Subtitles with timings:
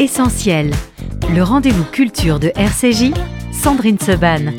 [0.00, 0.70] Essentiel,
[1.34, 3.12] le rendez-vous culture de RCJ,
[3.52, 4.54] Sandrine Seban.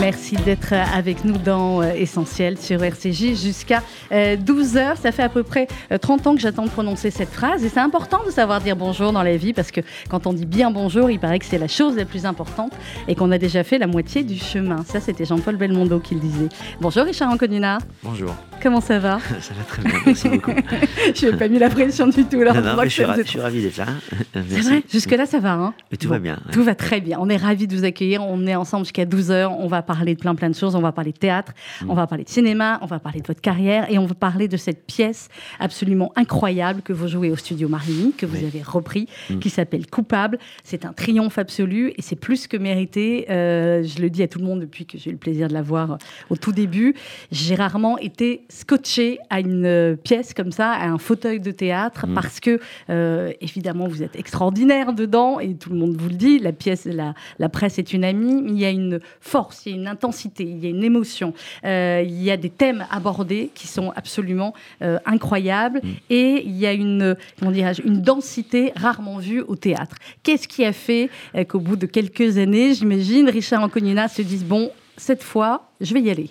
[0.00, 4.78] Merci d'être avec nous dans euh, Essentiel sur RCJ jusqu'à 12h.
[4.78, 5.68] Euh, Ça fait à peu près
[6.00, 8.74] 30 euh, ans que j'attends de prononcer cette phrase et c'est important de savoir dire
[8.74, 11.58] bonjour dans la vie parce que quand on dit bien bonjour, il paraît que c'est
[11.58, 12.72] la chose la plus importante
[13.08, 14.82] et qu'on a déjà fait la moitié du chemin.
[14.86, 16.48] Ça, c'était Jean-Paul Belmondo qui le disait.
[16.80, 17.80] Bonjour Richard Anconina.
[18.02, 18.34] Bonjour.
[18.62, 20.52] Comment ça va Ça va très bien, merci beaucoup.
[21.14, 22.42] je n'ai pas mis la pression du tout.
[22.42, 23.86] Là, non, je, suis je, suis ravi, d'être là.
[24.32, 25.54] C'est vrai Jusque-là, ça va.
[25.54, 26.38] Hein tout va bien.
[26.52, 27.18] Tout va très bien.
[27.20, 28.22] On est ravis de vous accueillir.
[28.22, 29.48] On est ensemble jusqu'à 12h.
[29.58, 30.76] On va parler de plein plein de choses.
[30.76, 31.52] On va parler de théâtre,
[31.82, 31.90] mm.
[31.90, 34.46] on va parler de cinéma, on va parler de votre carrière et on va parler
[34.46, 39.08] de cette pièce absolument incroyable que vous jouez au studio Marigny, que vous avez repris,
[39.28, 39.38] mm.
[39.40, 40.38] qui s'appelle Coupable.
[40.62, 43.26] C'est un triomphe absolu et c'est plus que mérité.
[43.28, 45.54] Euh, je le dis à tout le monde depuis que j'ai eu le plaisir de
[45.54, 45.98] la voir
[46.30, 46.94] au tout début.
[47.32, 52.06] J'ai rarement été scotché à une euh, pièce comme ça, à un fauteuil de théâtre,
[52.06, 52.14] mm.
[52.14, 56.38] parce que euh, évidemment vous êtes extraordinaire dedans et tout le monde vous le dit.
[56.38, 58.44] La pièce, la, la presse est une amie.
[58.46, 61.34] Il y a une force, il y a une intensité il y a une émotion,
[61.64, 65.88] euh, il y a des thèmes abordés qui sont absolument euh, incroyables mm.
[66.10, 69.96] et il y a une, comment une densité rarement vue au théâtre.
[70.22, 71.10] Qu'est-ce qui a fait
[71.48, 76.00] qu'au bout de quelques années, j'imagine, Richard Anconina se dise bon, cette fois, je vais
[76.00, 76.30] y aller?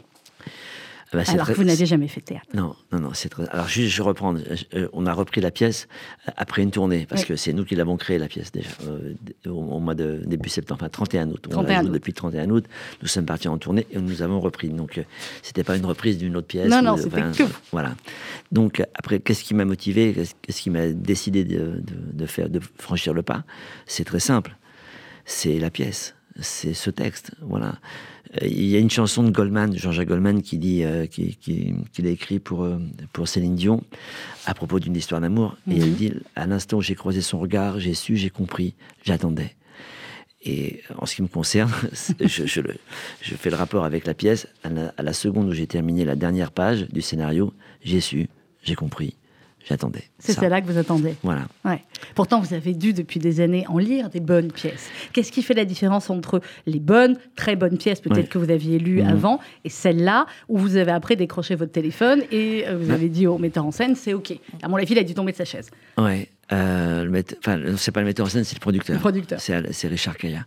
[1.14, 2.48] Ah bah, Alors que vous n'avez jamais fait de théâtre.
[2.54, 3.10] Non, non, non.
[3.14, 3.48] C'est très...
[3.50, 4.34] Alors juste, je reprends.
[4.36, 5.88] Euh, on a repris la pièce
[6.28, 9.14] euh, après une tournée parce que c'est nous qui l'avons créée la pièce déjà euh,
[9.50, 11.48] au, mois de début septembre, enfin 31 août.
[11.50, 11.92] 31 on août.
[11.92, 12.66] depuis le 31 août.
[13.02, 14.70] Nous sommes partis en tournée et nous avons repris.
[14.70, 15.02] Donc
[15.42, 16.70] c'était pas une reprise d'une autre pièce.
[16.70, 17.96] Non, non, c'était que voilà.
[18.52, 23.14] Donc après, qu'est-ce qui m'a motivé Qu'est-ce qui m'a décidé de, de, faire, de franchir
[23.14, 23.44] le pas?
[23.86, 24.56] C'est très simple.
[25.26, 26.16] C'est la pièce.
[26.40, 27.32] C'est ce texte.
[27.42, 27.76] Voilà.
[28.42, 32.40] Il y a une chanson de Goldman, Jean-Jacques Goldman, qui dit euh, qu'il a écrit
[32.40, 32.80] pour, euh,
[33.12, 33.84] pour Céline Dion
[34.46, 35.58] à propos d'une histoire d'amour.
[35.70, 35.96] Et elle mhm.
[35.96, 38.74] dit À l'instant où j'ai croisé son regard, j'ai su, j'ai compris,
[39.04, 39.56] j'attendais.
[40.44, 41.72] Et en ce qui me concerne,
[42.20, 44.48] je, je, fais le rapport avec la pièce.
[44.64, 48.30] à la seconde où j'ai terminé la dernière page du scénario, j'ai su,
[48.64, 49.16] j'ai compris,
[49.68, 50.04] j'attendais.
[50.20, 51.16] C'est celle-là que vous attendez.
[51.24, 51.48] Voilà.
[51.66, 51.84] Ouais.
[52.16, 54.90] Pourtant, vous avez dû depuis des années en lire des bonnes pièces.
[55.14, 58.80] Qu'est-ce qui fait la différence entre les bonnes, très bonnes pièces peut-être que vous aviez
[58.80, 59.10] lues mhm.
[59.10, 63.28] avant, et celle-là où vous avez après décroché votre téléphone et euh, vous avez dit
[63.28, 64.34] au metteur en scène, c'est OK.
[64.62, 65.70] À mon avis, il a dû tomber de sa chaise.
[65.98, 66.30] Ouais.
[66.52, 68.96] Euh, le enfin, c'est pas le metteur en scène, c'est le producteur.
[68.96, 69.40] Le producteur.
[69.40, 70.46] C'est Richard Kaya.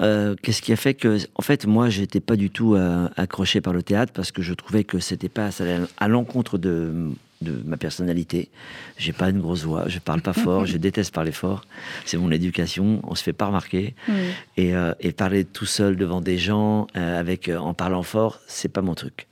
[0.00, 2.76] Euh, qu'est-ce qui a fait que, en fait, moi, j'étais pas du tout
[3.16, 5.50] accroché par le théâtre parce que je trouvais que c'était pas
[5.96, 7.10] à l'encontre de
[7.40, 8.48] de ma personnalité.
[8.96, 11.64] J'ai pas une grosse voix, je parle pas fort, je déteste parler fort.
[12.04, 13.94] C'est mon éducation, on se fait pas remarquer.
[14.58, 18.68] Euh, et, parler tout seul devant des gens, euh, avec, euh, en parlant fort, c'est
[18.68, 19.26] pas mon truc.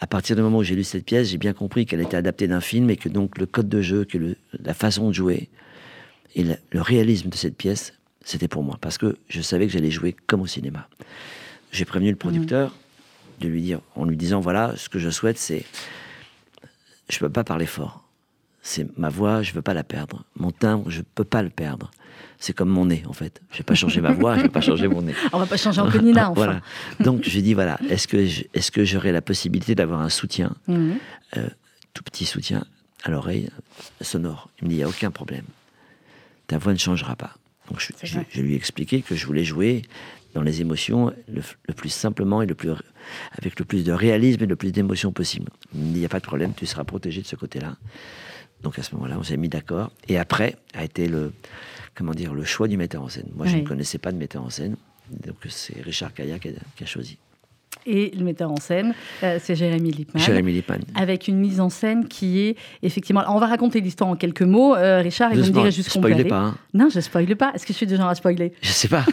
[0.00, 2.48] À partir du moment où j'ai lu cette pièce, j'ai bien compris qu'elle était adaptée
[2.48, 5.48] d'un film et que donc le code de jeu, que la façon de jouer
[6.34, 8.76] et le, réalisme de cette pièce, c'était pour moi.
[8.80, 10.86] Parce que je savais que j'allais jouer comme au cinéma.
[11.72, 12.76] J'ai prévenu le producteur
[13.40, 15.64] de lui dire, en lui disant voilà, ce que je souhaite, c'est
[17.08, 18.04] je peux pas parler fort.
[18.62, 20.24] C'est ma voix, je veux pas la perdre.
[20.34, 21.90] Mon timbre, je peux pas le perdre.
[22.38, 23.40] C'est comme mon nez, en fait.
[23.50, 25.14] Je vais pas changer ma voix, je vais pas changer mon nez.
[25.32, 26.34] On va pas changer en Nina, enfin.
[26.34, 26.60] voilà.
[27.00, 30.96] Donc, je dis, voilà, est-ce que, est-ce que j'aurai la possibilité d'avoir un soutien, mhm.
[31.36, 31.48] euh,
[31.94, 32.64] tout petit soutien
[33.04, 33.48] à l'oreille
[34.00, 34.50] sonore?
[34.60, 35.44] Il me dit, il n'y a aucun problème.
[36.48, 37.34] Ta voix ne changera pas.
[37.70, 37.92] Donc, je,
[38.30, 39.82] je, lui ai expliqué que je voulais jouer
[40.36, 41.40] dans les émotions le,
[41.72, 42.70] plus simplement et le plus,
[43.32, 45.50] avec le plus de réalisme et le plus d'émotion possible.
[45.74, 47.76] Il n'y a pas de problème, tu seras protégé de ce côté-là.
[48.62, 49.90] Donc à ce moment-là, on s'est mis d'accord.
[50.08, 51.32] Et après a été le,
[51.94, 53.30] comment dire, le choix du metteur en scène.
[53.34, 54.76] Moi, je ne connaissais pas de metteur en scène.
[55.10, 57.16] Donc c'est Richard Kaya qui a choisi
[57.84, 60.22] et le metteur en scène, euh, c'est Jérémy Lippmann.
[60.22, 60.80] Jérémy Lippmann.
[60.94, 63.22] Avec une mise en scène qui est effectivement.
[63.28, 66.02] on va raconter l'histoire en quelques mots, euh, Richard, et vous me direz jusqu'où on
[66.02, 66.24] peut aller.
[66.24, 66.38] pas.
[66.38, 66.54] Hein.
[66.74, 67.52] Non, je spoile pas.
[67.54, 68.52] Est-ce que je suis déjà à spoiler?
[68.62, 69.04] Je sais pas.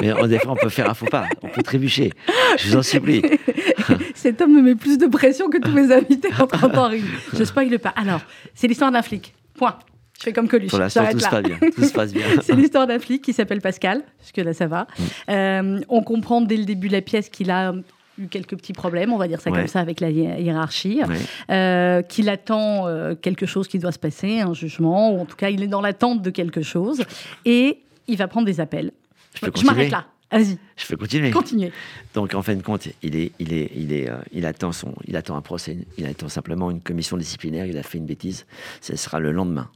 [0.00, 1.26] Mais on, on peut faire un faux pas.
[1.42, 2.12] On peut trébucher.
[2.58, 3.22] Je vous en supplie.
[4.14, 6.90] Cet homme me met plus de pression que tous mes invités en 30 ans.
[7.32, 7.90] Je spoile pas.
[7.90, 8.20] Alors,
[8.54, 9.34] c'est l'histoire d'un flic.
[9.54, 9.78] Point.
[10.22, 10.70] Je fais comme Coluche.
[10.70, 12.26] Pour l'instant, tout, tout, se passe bien.
[12.42, 14.86] c'est l'histoire d'un flic qui s'appelle Pascal, puisque là, ça va.
[14.86, 15.02] Mm.
[15.30, 17.74] Euh, on comprend dès le début de la pièce qu'il a
[18.18, 21.00] eu quelques petits problèmes, on va dire ça comme ça, avec la hiérarchie,
[21.50, 25.36] euh, qu'il attend euh, quelque chose qui doit se passer, un jugement, ou en tout
[25.36, 27.04] cas, il est dans l'attente de quelque chose,
[27.44, 27.78] et
[28.08, 28.92] il va prendre des appels.
[29.34, 30.06] Je, m'arrête là.
[30.30, 30.58] Vas-y.
[30.76, 31.30] Je peux continuer.
[31.30, 31.72] Continuer.
[32.14, 34.94] Donc en fin de compte, il est, il est, il est, euh, il attend son,
[35.06, 37.66] il attend un procès, il attend simplement une commission disciplinaire.
[37.66, 38.46] Il a fait une bêtise.
[38.80, 39.68] Ce sera le lendemain.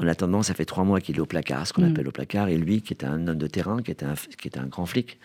[0.00, 1.90] En attendant, ça fait trois mois qu'il est au placard, ce qu'on mm.
[1.92, 4.48] appelle au placard, et lui, qui est un homme de terrain, qui est un, qui
[4.48, 5.18] est un grand flic,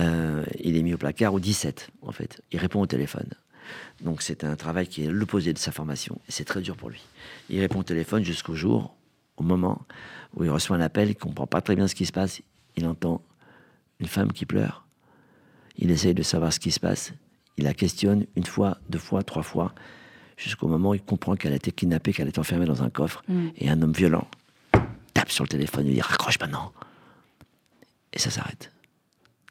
[0.00, 2.40] euh, il est mis au placard au 17, en fait.
[2.52, 3.28] Il répond au téléphone.
[4.02, 6.90] Donc c'est un travail qui est l'opposé de sa formation, et c'est très dur pour
[6.90, 7.02] lui.
[7.50, 8.94] Il répond au téléphone jusqu'au jour
[9.36, 9.82] au moment
[10.34, 12.40] où il reçoit un appel, il comprend pas très bien ce qui se passe,
[12.76, 13.20] il entend
[13.98, 14.86] une femme qui pleure,
[15.76, 17.12] il essaye de savoir ce qui se passe,
[17.56, 19.74] il la questionne une fois, deux fois, trois fois,
[20.36, 23.22] jusqu'au moment où il comprend qu'elle a été kidnappée, qu'elle est enfermée dans un coffre,
[23.28, 23.46] Mm.
[23.58, 24.26] et un homme violent
[25.14, 26.72] tape sur le téléphone et lui dit raccroche maintenant.
[28.12, 28.70] Et ça s'arrête.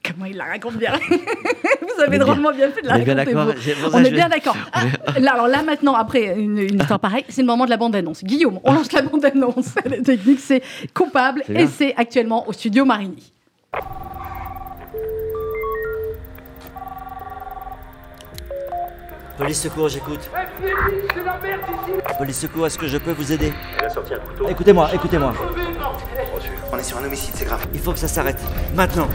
[0.05, 3.73] Comment il la raconte bien Vous avez drôlement bien fait de la bien raconter.
[3.75, 3.89] vous.
[3.93, 4.57] On est bien d'accord.
[4.73, 4.81] Ah,
[5.19, 8.21] là, alors là, maintenant, après une, une histoire pareille, c'est le moment de la bande-annonce.
[8.25, 9.75] Guillaume, on lance la bande-annonce.
[9.85, 10.61] La technique, c'est
[10.93, 13.31] coupable et c'est actuellement au studio Marigny.
[19.37, 20.29] Police secours, j'écoute.
[22.17, 23.51] Police secours, est-ce que je peux vous aider
[24.47, 25.33] Écoutez-moi, écoutez-moi.
[26.71, 27.65] On est sur un homicide, c'est grave.
[27.73, 28.39] Il faut que ça s'arrête.
[28.75, 29.07] Maintenant.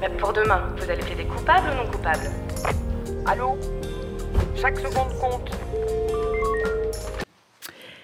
[0.00, 2.30] Mais pour demain, vous allez plaider coupable ou non coupable
[3.26, 3.58] Allô
[4.60, 5.50] Chaque seconde compte.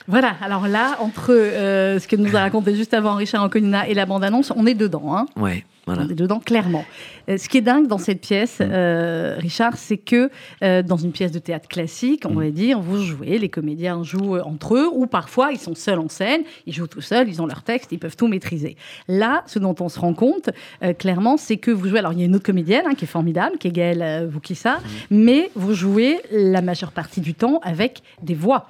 [0.07, 3.95] Voilà, alors là, entre euh, ce que nous a raconté juste avant Richard Anconina et
[3.95, 5.17] la bande-annonce, on est dedans.
[5.17, 6.03] Hein Ouais, voilà.
[6.07, 6.85] On est dedans, clairement.
[7.29, 10.31] Euh, ce qui est dingue dans cette pièce, euh, Richard, c'est que
[10.63, 14.39] euh, dans une pièce de théâtre classique, on va dire, vous jouez, les comédiens jouent
[14.39, 17.47] entre eux, ou parfois ils sont seuls en scène, ils jouent tout seuls, ils ont
[17.47, 18.77] leur texte, ils peuvent tout maîtriser.
[19.09, 20.51] Là, ce dont on se rend compte,
[20.99, 21.99] clairement, c'est que vous jouez.
[21.99, 24.27] Alors, il y a une autre comédienne hein, qui est formidable, qui est Gaëlle euh,
[24.27, 24.79] Voukissa,
[25.11, 28.69] mais vous jouez la majeure partie du temps avec des voix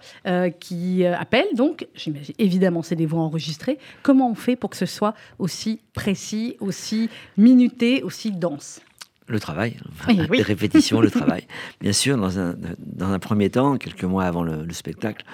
[0.61, 1.55] qui appellent.
[1.55, 3.79] Donc, j'imagine, évidemment, c'est des voix enregistrées.
[4.03, 7.04] Comment on fait pour que ce soit aussi précis, aussi
[7.37, 8.81] minuté, aussi dense
[9.27, 9.77] Le travail,
[10.09, 10.37] Oui, oui.
[10.39, 11.47] les répétitions, le travail.
[11.81, 15.25] Bien sûr, dans un, dans un premier temps, quelques mois avant le, le spectacle,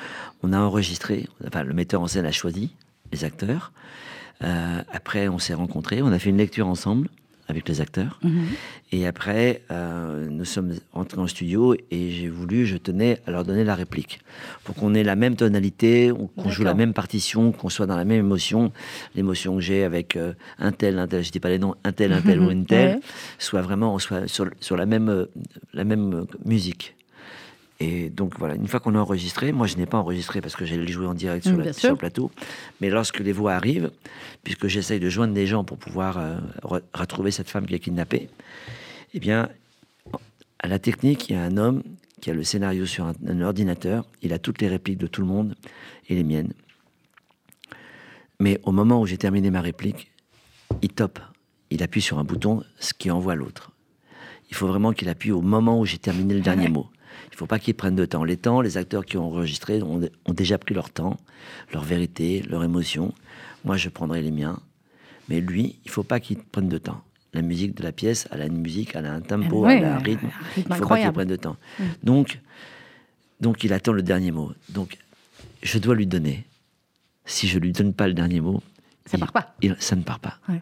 [0.43, 2.70] on a enregistré, enfin le metteur en scène a choisi
[3.12, 3.72] les acteurs.
[4.43, 7.08] Euh, après, on s'est rencontrés, on a fait une lecture ensemble
[7.50, 8.19] avec les acteurs.
[8.93, 13.44] Et après, euh, nous sommes rentrés en studio et j'ai voulu, je tenais à leur
[13.44, 14.20] donner la réplique.
[14.64, 17.97] Pour qu'on ait la même tonalité, on- qu'on joue la même partition, qu'on soit dans
[17.97, 18.73] la même émotion.
[19.14, 21.93] L'émotion que j'ai avec euh, un tel, un tel, je dis pas les noms, un
[21.93, 23.00] tel, un tel ou une telle, Ouais.
[23.38, 25.26] soit vraiment on soit sur, sur la même, euh,
[25.75, 26.94] la même euh, musique.
[27.82, 30.67] Et donc voilà, une fois qu'on a enregistré, moi je n'ai pas enregistré parce que
[30.67, 32.31] j'allais le jouer en direct sur, Mm, la- sur le plateau,
[32.82, 33.91] mais lorsque les voix arrivent,
[34.44, 37.79] puisque j'essaye de joindre des gens pour pouvoir euh, re- retrouver cette femme qui est
[37.79, 38.29] kidnappée,
[39.15, 39.49] eh bien,
[40.59, 41.82] à la technique, il y a un homme
[42.21, 45.23] qui a le scénario sur un, un ordinateur, il a toutes les répliques de tout
[45.23, 45.55] le monde
[46.11, 46.53] et les miennes.
[48.41, 50.11] Mais au moment où j'ai terminé ma réplique,
[50.83, 51.19] il top,
[51.71, 53.71] il appuie sur un bouton, ce qui envoie l'autre.
[54.50, 56.88] Il faut vraiment qu'il appuie au moment où j'ai terminé le dernier mot.
[57.31, 58.25] Il ne faut pas qu'il prenne de temps.
[58.25, 61.17] Les temps, les acteurs qui ont enregistré ont, ont déjà pris leur temps,
[61.73, 63.15] leur vérité, leur émotion.
[63.65, 64.59] Moi, je prendrai les miens.
[65.29, 67.03] Mais lui, il faut pas qu'il prenne de temps.
[67.32, 69.85] La musique de la pièce, elle a une musique, elle a un tempo, Ouais, elle
[69.85, 70.27] a un rythme.
[70.56, 71.56] rythme il faut pas qu'il prenne de temps.
[72.03, 72.41] Donc,
[73.41, 74.53] donc, il attend le dernier mot.
[74.69, 74.99] Donc,
[75.62, 76.44] je dois lui donner.
[77.25, 78.61] Si je lui donne pas le dernier mot,
[79.06, 79.55] Ça il- part pas.
[79.62, 80.38] il- ça ne part pas.
[80.49, 80.61] Ouais.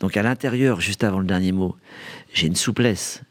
[0.00, 1.74] Donc, à l'intérieur, juste avant le dernier mot,
[2.32, 3.22] j'ai une souplesse.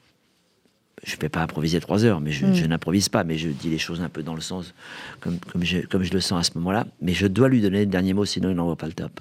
[1.05, 2.53] Je ne vais pas improviser trois heures, mais je, Mm.
[2.53, 4.73] je n'improvise pas, mais je dis les choses un peu dans le sens
[5.19, 6.87] comme, comme, je, comme je le sens à ce moment-là.
[7.01, 9.19] Mais je dois lui donner le dernier mot, sinon il n'envoie pas le top.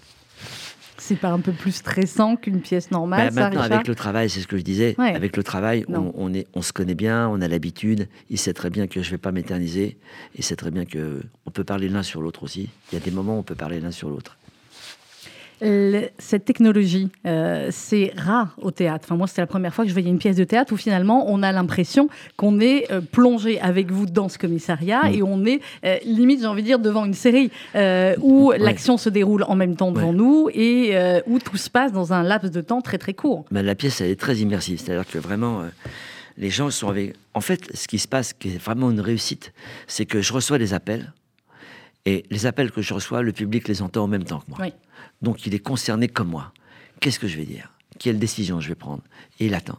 [0.99, 3.94] C'est pas un peu plus stressant qu'une pièce normale, Bah, ça, maintenant, Richard avec le
[3.96, 4.94] travail, c'est ce que je disais.
[4.99, 5.12] Ouais.
[5.17, 8.06] Avec le travail, on, on est, on se connaît bien, on a l'habitude.
[8.31, 9.99] Il sait très bien que je ne vais pas m'éterniser.
[10.36, 12.69] Il sait très bien que on peut parler l'un sur l'autre aussi.
[12.93, 14.36] Il y a des moments où on peut parler l'un sur l'autre.
[15.61, 19.05] Le- cette technologie, euh, c'est rare au théâtre.
[19.06, 21.31] Enfin, moi, c'était la première fois que je voyais une pièce de théâtre où finalement,
[21.31, 25.15] on a l'impression qu'on est euh, plongé avec vous dans ce commissariat Mm.
[25.15, 27.51] et on est euh, limite, j'ai envie de dire, devant une série
[28.21, 28.59] où Ouais.
[28.59, 30.17] l'action se déroule en même temps devant Ouais.
[30.17, 30.94] nous et
[31.27, 33.44] où tout se passe dans un laps de temps très très court.
[33.51, 34.81] Mais la pièce, elle est très immersive.
[34.81, 35.63] C'est-à-dire que vraiment,
[36.39, 37.15] les gens sont avec.
[37.35, 39.53] En fait, ce qui se passe, qui est vraiment une réussite,
[39.87, 41.13] c'est que je reçois des appels.
[42.05, 44.59] Et les appels que je reçois, le public les entend en même temps que moi.
[44.61, 44.73] Oui.
[45.23, 46.53] Donc il est concerné comme moi.
[47.01, 47.73] Qu'est-ce que je vais dire?
[47.99, 49.03] Quelle décision je vais prendre?
[49.39, 49.79] Et il attend.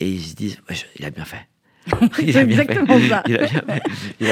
[0.00, 1.46] Et ils se disent, Ouais, je- il a bien fait.
[2.20, 3.08] Il a bien exactement fait.
[3.08, 3.22] ça.
[3.26, 3.46] Il a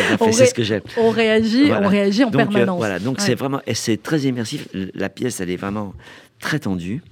[0.08, 0.32] bien fait.
[0.32, 0.82] C'est ce que j'aime.
[0.98, 1.86] On réagit, Voilà.
[1.86, 2.76] on réagit en Donc, euh, permanence.
[2.76, 3.24] voilà, donc Ouais.
[3.24, 4.68] c'est vraiment, et c'est très immersif.
[4.74, 5.94] La pièce, elle est vraiment
[6.38, 7.02] très tendue.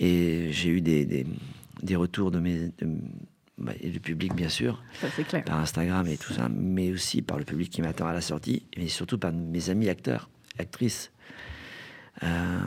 [0.00, 1.24] Et j'ai eu des, des,
[1.84, 2.98] des retours de mes, de-
[3.80, 5.44] et du public, bien sûr, Ça, c'est clair.
[5.44, 8.64] par Instagram et tout ça, mais aussi par le public qui m'attend à la sortie,
[8.76, 11.10] mais surtout par mes amis acteurs, actrices,
[12.22, 12.58] euh,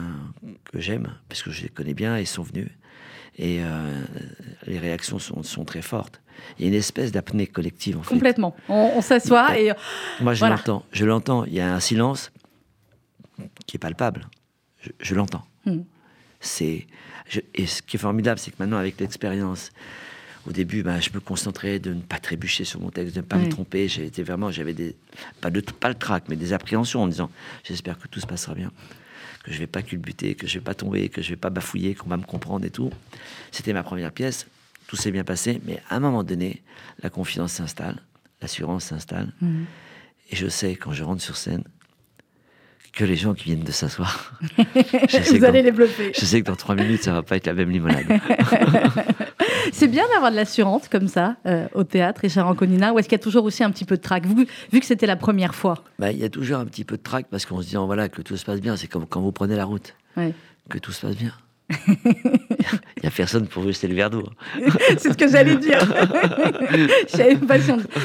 [0.71, 2.69] que j'aime, parce que je les connais bien, ils sont venus.
[3.37, 4.03] Et euh,
[4.67, 6.21] les réactions sont, sont très fortes.
[6.57, 8.09] Il y a une espèce d'apnée collective, en fait.
[8.13, 8.55] Complètement.
[8.69, 9.71] On, on s'assoit et
[10.21, 10.55] Moi, je Voilà.
[10.57, 10.85] l'entends.
[10.91, 11.45] Je l'entends.
[11.45, 12.31] Il y a un silence
[13.65, 14.27] qui est palpable.
[14.81, 15.45] Je, je l'entends.
[15.65, 15.81] Hmm.
[16.39, 16.85] C'est
[17.55, 19.71] et ce qui est formidable, c'est que maintenant, avec l'expérience,
[20.47, 23.25] au début, ben, je me concentrais de ne pas trébucher sur mon texte, de ne
[23.25, 23.87] pas me tromper.
[23.87, 24.95] J'étais vraiment, j'avais des,
[25.41, 27.29] pas, de, pas le trac, mais des appréhensions en disant
[27.63, 28.71] j'espère que tout se passera bien,
[29.43, 31.95] que je vais pas culbuter, que je vais pas tomber, que je vais pas bafouiller,
[31.95, 32.91] qu'on va me comprendre et tout.
[33.51, 34.47] C'était ma première pièce,
[34.87, 36.61] tout s'est bien passé, mais à un moment donné,
[37.01, 38.01] la confiance s'installe,
[38.41, 39.65] l'assurance s'installe, Mhm.
[40.31, 41.63] et je sais quand je rentre sur scène
[42.93, 44.33] que les gens qui viennent de s'asseoir,
[44.75, 46.11] Vous allez dans- les bluffer.
[46.15, 48.05] je sais que dans trois minutes, ça va pas être la même limonade.
[49.71, 53.07] C'est bien d'avoir de l'assurance comme ça euh, au théâtre et chez Ranconina, ou est-ce
[53.07, 54.25] qu'il y a toujours aussi un petit peu de trac?
[54.25, 56.97] Vu, vu que c'était la première fois Bah, Il y a toujours un petit peu
[56.97, 58.75] de trac parce qu'on se dit, oh, voilà, que tout se passe bien.
[58.77, 60.33] C'est comme quand vous prenez la route, Ouais.
[60.69, 61.31] que tout se passe bien.
[61.87, 64.23] Il n'y a personne pour vous jeter le verre d'eau.
[64.27, 64.65] hein.
[64.97, 65.79] C'est ce que j'allais dire.
[67.15, 67.37] J'avais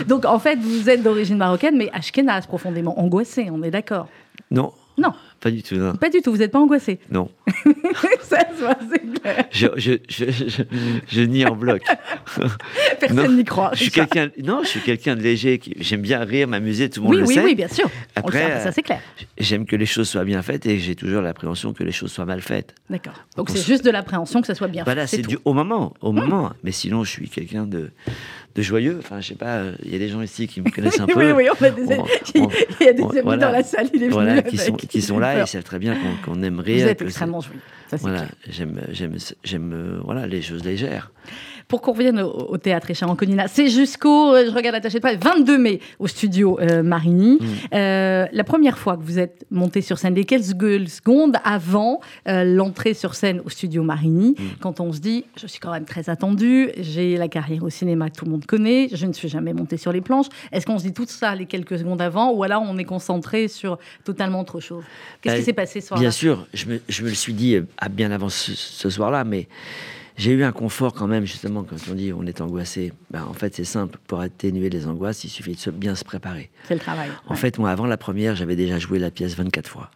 [0.06, 4.08] Donc en fait, vous êtes d'origine marocaine, mais ashkénaze, profondément angoissé, on est d'accord?
[4.50, 5.76] Non, Non, pas du tout.
[5.76, 5.94] Non.
[5.94, 6.98] pas du tout, vous n'êtes pas angoissé.
[7.10, 7.30] non.
[8.22, 9.44] ça se voit, c'est clair.
[9.50, 10.62] Je, je, je, je,
[11.06, 11.82] je nie en bloc.
[13.00, 13.70] Personne n'y croit.
[13.74, 15.58] Je suis quelqu'un, non, je suis quelqu'un de léger.
[15.58, 17.44] qui- J'aime bien rire, m'amuser, tout le monde Oui, le oui, sait.
[17.44, 17.88] oui, bien sûr.
[18.16, 19.00] Après, sait, ça euh, c'est clair.
[19.38, 22.24] J'aime que les choses soient bien faites et j'ai toujours l'appréhension que les choses soient
[22.26, 22.74] mal faites.
[22.90, 23.14] D'accord.
[23.36, 25.16] Donc on c'est juste de l'appréhension que ça soit bien Voilà, fait.
[25.16, 25.30] c'est tout.
[25.30, 26.52] du au moment, au moment.
[26.64, 27.90] Mais sinon, je suis quelqu'un de,
[28.58, 28.96] de joyeux.
[28.98, 31.06] Enfin, je sais pas, euh, il y a des gens ici qui me connaissent un
[31.14, 31.32] peu.
[31.32, 31.82] oui, oui, on a des...
[31.96, 32.48] On-
[32.80, 33.46] il y a des amis voilà.
[33.46, 35.62] dans la salle, il est voilà, venu qui avec, sont, qui sont là et savent
[35.62, 37.60] très bien qu'on qu'on aime Vous êtes extrêmement joyeux.
[37.88, 41.10] Ça, Voilà, j'aime, j'aime, j'aime, euh, voilà, les choses légères.
[41.68, 45.02] Pour qu'on revienne au, au théâtre Richard Anconina, c'est jusqu'au, euh, je regarde attaché de
[45.02, 47.38] presse, 22 mai au studio euh, Marigny.
[47.40, 47.46] Mm.
[47.74, 52.42] Euh, la première fois que vous êtes monté sur scène, les quelques secondes avant euh,
[52.44, 54.42] l'entrée sur scène au studio Marigny, Mm.
[54.60, 58.08] quand on se dit, je suis quand même très attendu, j'ai la carrière au cinéma
[58.10, 60.26] que tout le monde connaît, je ne suis jamais monté sur les planches.
[60.52, 63.46] Est-ce qu'on se dit tout ça les quelques secondes avant, ou alors on est concentré
[63.48, 64.84] sur totalement autre chose?
[65.20, 67.34] Qu'est-ce Bah, qui s'est passé ce soir Bien sûr, je me, je me le suis
[67.34, 69.48] dit à bien avant ce, ce soir-là, mais
[70.18, 72.92] j'ai eu un confort quand même, justement, quand on dit on est angoissé.
[73.10, 73.98] Ben, en fait, c'est simple.
[74.06, 76.50] Pour atténuer les angoisses, il suffit de se- bien se préparer.
[76.66, 77.08] C'est le travail.
[77.26, 77.36] En ouais.
[77.36, 79.90] fait, moi, avant la première, j'avais déjà joué la pièce 24 fois.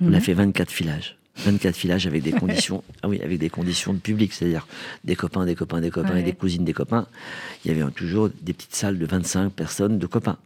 [0.00, 0.14] On Mhm.
[0.14, 1.16] a fait 24 filages.
[1.36, 4.66] 24 filages avec des conditions, ah oui, avec des conditions de public, c'est-à-dire
[5.04, 6.20] des copains, des copains, des copains Ouais.
[6.20, 7.06] et des cousines, des copains.
[7.64, 10.36] Il y avait toujours des petites salles de 25 personnes de copains.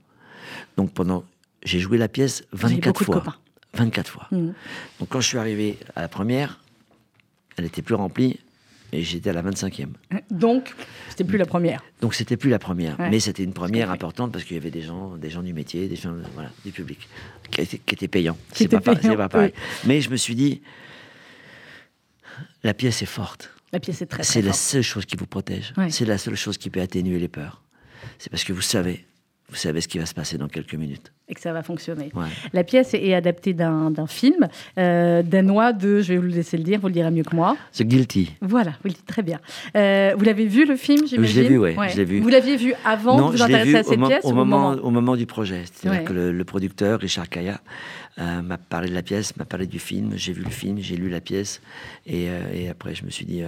[0.77, 1.25] Donc pendant,
[1.65, 3.15] j'ai joué la pièce Vous avez 24 beaucoup de fois.
[3.21, 3.37] copains.
[3.75, 4.27] 24 fois.
[4.31, 4.53] Mhm.
[5.01, 6.61] Donc quand je suis arrivé à la première,
[7.57, 8.39] elle était plus remplie
[8.93, 9.89] et j'étais à la 25e.
[10.31, 10.75] Donc,
[11.09, 11.83] c'était plus la première.
[12.01, 13.09] Donc c'était plus la première, Ouais.
[13.11, 15.89] mais c'était une première importante parce qu'il y avait des gens, des gens du métier,
[15.89, 17.09] des gens, voilà, du public,
[17.51, 18.37] qui, étaient- qui étaient payants.
[18.53, 19.53] C'est pas, pas pareil.
[19.87, 20.61] Mais je me suis dit,
[22.63, 23.51] la pièce est forte.
[23.73, 25.73] La pièce est très, très C'est la seule chose qui vous protège.
[25.77, 25.91] Ouais.
[25.91, 27.63] C'est la seule chose qui peut atténuer les peurs.
[28.19, 29.05] C'est parce que vous savez,
[29.53, 31.13] vous savez ce qui va se passer dans quelques minutes.
[31.29, 32.11] et que ça va fonctionner.
[32.15, 32.27] Ouais.
[32.55, 36.63] La pièce est adaptée d'un film euh, danois de, je vais vous le laisser le
[36.65, 37.57] dire, vous le direz mieux que moi.
[37.75, 38.33] The Guilty.
[38.41, 39.41] Voilà, dites très bien.
[39.77, 41.45] Euh, vous l'avez vu le film, j'imagine?
[41.49, 42.21] Vu, ouais, je l'ai vu.
[42.21, 43.17] Vous l'aviez vu avant?
[43.31, 45.65] De vous intéresser à cette au, pièce au ou moment, au moment du projet.
[45.71, 46.07] C'est-à-dire Ouais.
[46.07, 47.61] que le, le producteur, Richard Kaya,
[48.19, 50.13] euh, m'a parlé de la pièce, m'a parlé du film.
[50.17, 51.61] J'ai vu le film, j'ai lu la pièce.
[52.07, 53.43] Et, et après, je me suis dit,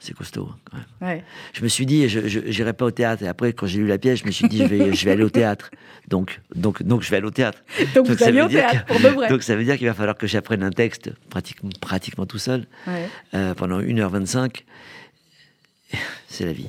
[0.00, 0.48] c'est costaud.
[0.70, 0.86] quand même.
[1.16, 1.24] Ouais.
[1.52, 3.22] Je me suis dit, je n'irai pas au théâtre.
[3.24, 5.10] Et après, quand j'ai lu la pièce, je me suis dit, je vais, je vais
[5.12, 5.70] aller au théâtre.
[6.08, 7.58] Donc, donc, donc, je vais aller au théâtre.
[7.94, 9.28] Donc, vous ça allez veut au dire théâtre, que- pour de vrai.
[9.28, 12.66] Donc ça veut dire qu'il va falloir que j'apprenne un texte pratiquement, pratiquement tout seul
[12.86, 13.06] Ouais.
[13.34, 14.64] euh, pendant 1h25.
[16.28, 16.68] C'est la vie.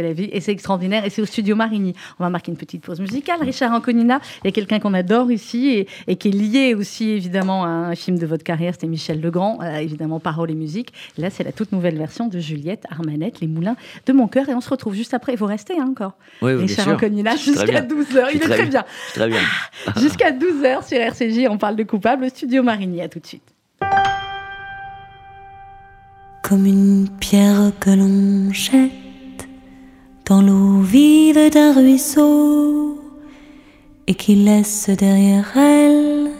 [0.00, 1.04] C'est la vie et c'est extraordinaire.
[1.04, 1.92] Et c'est au studio Marigny.
[2.18, 3.42] On va marquer une petite pause musicale.
[3.42, 7.10] Richard Anconina, il y a quelqu'un qu'on adore ici et, et qui est lié aussi
[7.10, 8.72] évidemment à un film de votre carrière.
[8.72, 10.94] C'était Michel Legrand, euh, évidemment paroles et musique.
[11.18, 13.76] Là, c'est la toute nouvelle version de Juliette Armanette, Les Moulins
[14.06, 14.48] de mon cœur.
[14.48, 15.36] Et on se retrouve juste après.
[15.36, 16.14] Vous restez hein, encore.
[16.40, 16.88] Oui, oui, Richard.
[16.88, 17.82] Anconina jusqu'à bien.
[17.82, 18.30] 12h.
[18.30, 18.84] Je Il est très bien.
[19.12, 19.40] Très bien.
[19.98, 23.02] Jusqu'à 12h sur RCJ, on parle de coupable au studio Marigny.
[23.02, 23.42] À tout de suite.
[26.42, 29.09] comme une pierre que l'on jette
[30.30, 32.96] dans l'eau vive d'un ruisseau
[34.06, 36.30] et qui laisse derrière elle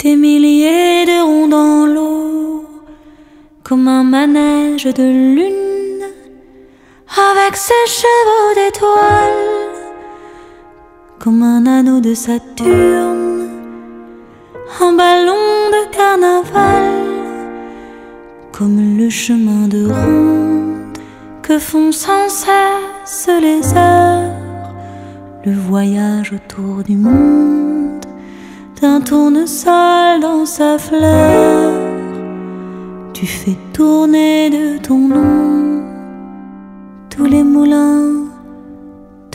[0.00, 2.66] des milliers de ronds dans l'eau,
[3.62, 6.04] comme un manège de lune
[7.30, 9.76] avec ses chevaux d'étoiles,
[11.18, 13.48] comme un anneau de Saturne,
[14.82, 16.92] un ballon de carnaval
[18.52, 20.63] comme le chemin de ronde
[21.46, 24.32] que font sans cesse les heures,
[25.44, 28.06] le voyage autour du monde
[28.80, 31.70] d'un tournesol dans sa fleur.
[33.12, 35.82] Tu fais tourner de ton nom
[37.10, 38.24] tous les moulins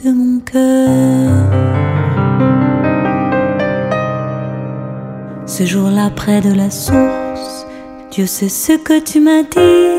[0.03, 1.29] de mon cœur.
[5.45, 7.67] Ce jour-là près de la source,
[8.09, 9.98] Dieu sait ce que tu m'as dit,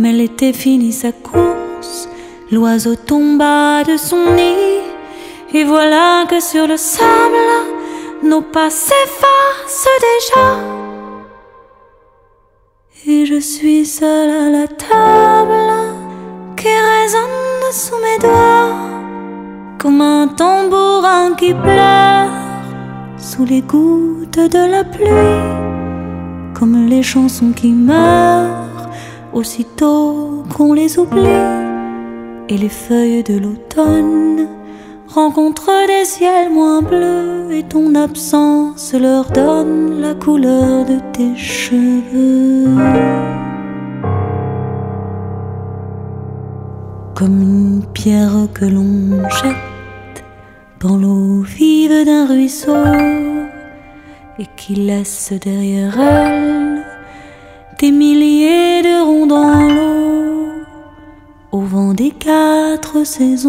[0.00, 2.08] mais l'été finit sa course.
[2.50, 4.80] L'oiseau tomba de son nid,
[5.52, 7.50] et voilà que sur le sable,
[8.22, 10.46] nos pas s'effacent déjà.
[13.06, 15.72] Et je suis seule à la table
[16.56, 18.74] qui résonne sous mes doigts,
[19.78, 22.30] comme un tambourin qui pleure
[23.18, 25.44] sous les gouttes de la pluie,
[26.58, 28.59] comme les chansons qui meurent
[29.32, 31.20] aussitôt qu'on les oublie,
[32.48, 34.48] et les feuilles de l'automne
[35.08, 42.66] rencontrent des ciels moins bleus, et ton absence leur donne la couleur de tes cheveux.
[47.14, 50.24] Comme une pierre que l'on jette
[50.80, 52.72] dans l'eau vive d'un ruisseau
[54.38, 56.82] et qui laisse derrière elle
[57.78, 58.69] des milliers
[63.04, 63.48] quatre.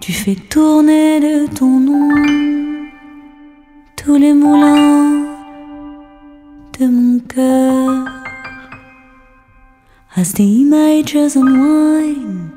[0.00, 2.88] Tu fais tourner de ton nom
[3.96, 5.26] tous les moulins
[6.78, 8.08] de mon cœur.
[10.14, 12.50] As the images unwind,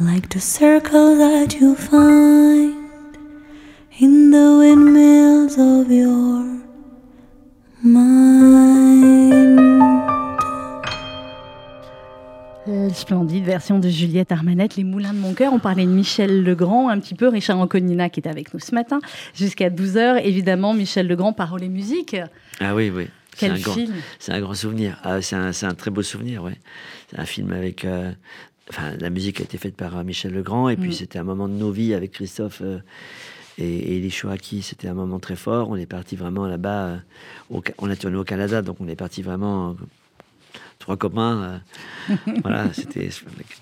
[0.00, 2.74] like the circles that you find
[3.98, 6.35] in the windmills of your
[12.96, 15.52] Splendide version de Juliette Armanette, Les Moulins de mon cœur.
[15.52, 18.74] On parlait de Michel Legrand un petit peu, Richard Anconina qui est avec nous ce
[18.74, 19.00] matin,
[19.34, 20.20] jusqu'à 12h.
[20.24, 22.16] Évidemment, Michel Legrand, parole et musique.
[22.60, 23.08] Ah oui, oui.
[23.34, 24.98] C'est Quel un grand- film C'est un grand souvenir.
[25.04, 26.58] Ah, c'est un, un très beau souvenir, ouais.
[27.10, 27.84] C'est un film avec.
[27.84, 28.10] euh,
[28.70, 30.92] enfin, la musique a été faite par euh, Michel Legrand, et puis Mm.
[30.92, 32.78] c'était un moment de nos vies avec Christophe euh,
[33.58, 34.62] et, et Elie Chouaki.
[34.62, 35.68] C'était un moment très fort.
[35.68, 36.86] On est parti vraiment là-bas.
[37.50, 39.76] euh, on a tourné au Canada, donc on est parti vraiment.
[40.78, 41.60] Trois copains.
[42.10, 43.08] euh, voilà, c'était.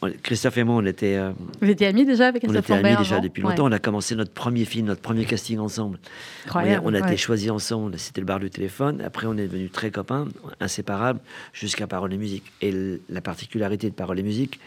[0.03, 1.17] on- Christophe et moi, on était.
[1.17, 3.51] euh, Vous étiez amis déjà avec on Christophe était amis déjà depuis Ouais.
[3.51, 3.67] longtemps.
[3.67, 5.99] On a commencé notre premier film, notre premier casting ensemble.
[5.99, 7.07] On a, Incroyable, on a ouais.
[7.07, 7.99] été choisis ensemble.
[7.99, 9.01] C'était le bar du téléphone.
[9.03, 10.29] Après, on est devenus très copains,
[10.61, 11.21] inséparables,
[11.53, 12.45] jusqu'à Parole et Musique.
[12.63, 14.61] Et la particularité de Parole et Musique,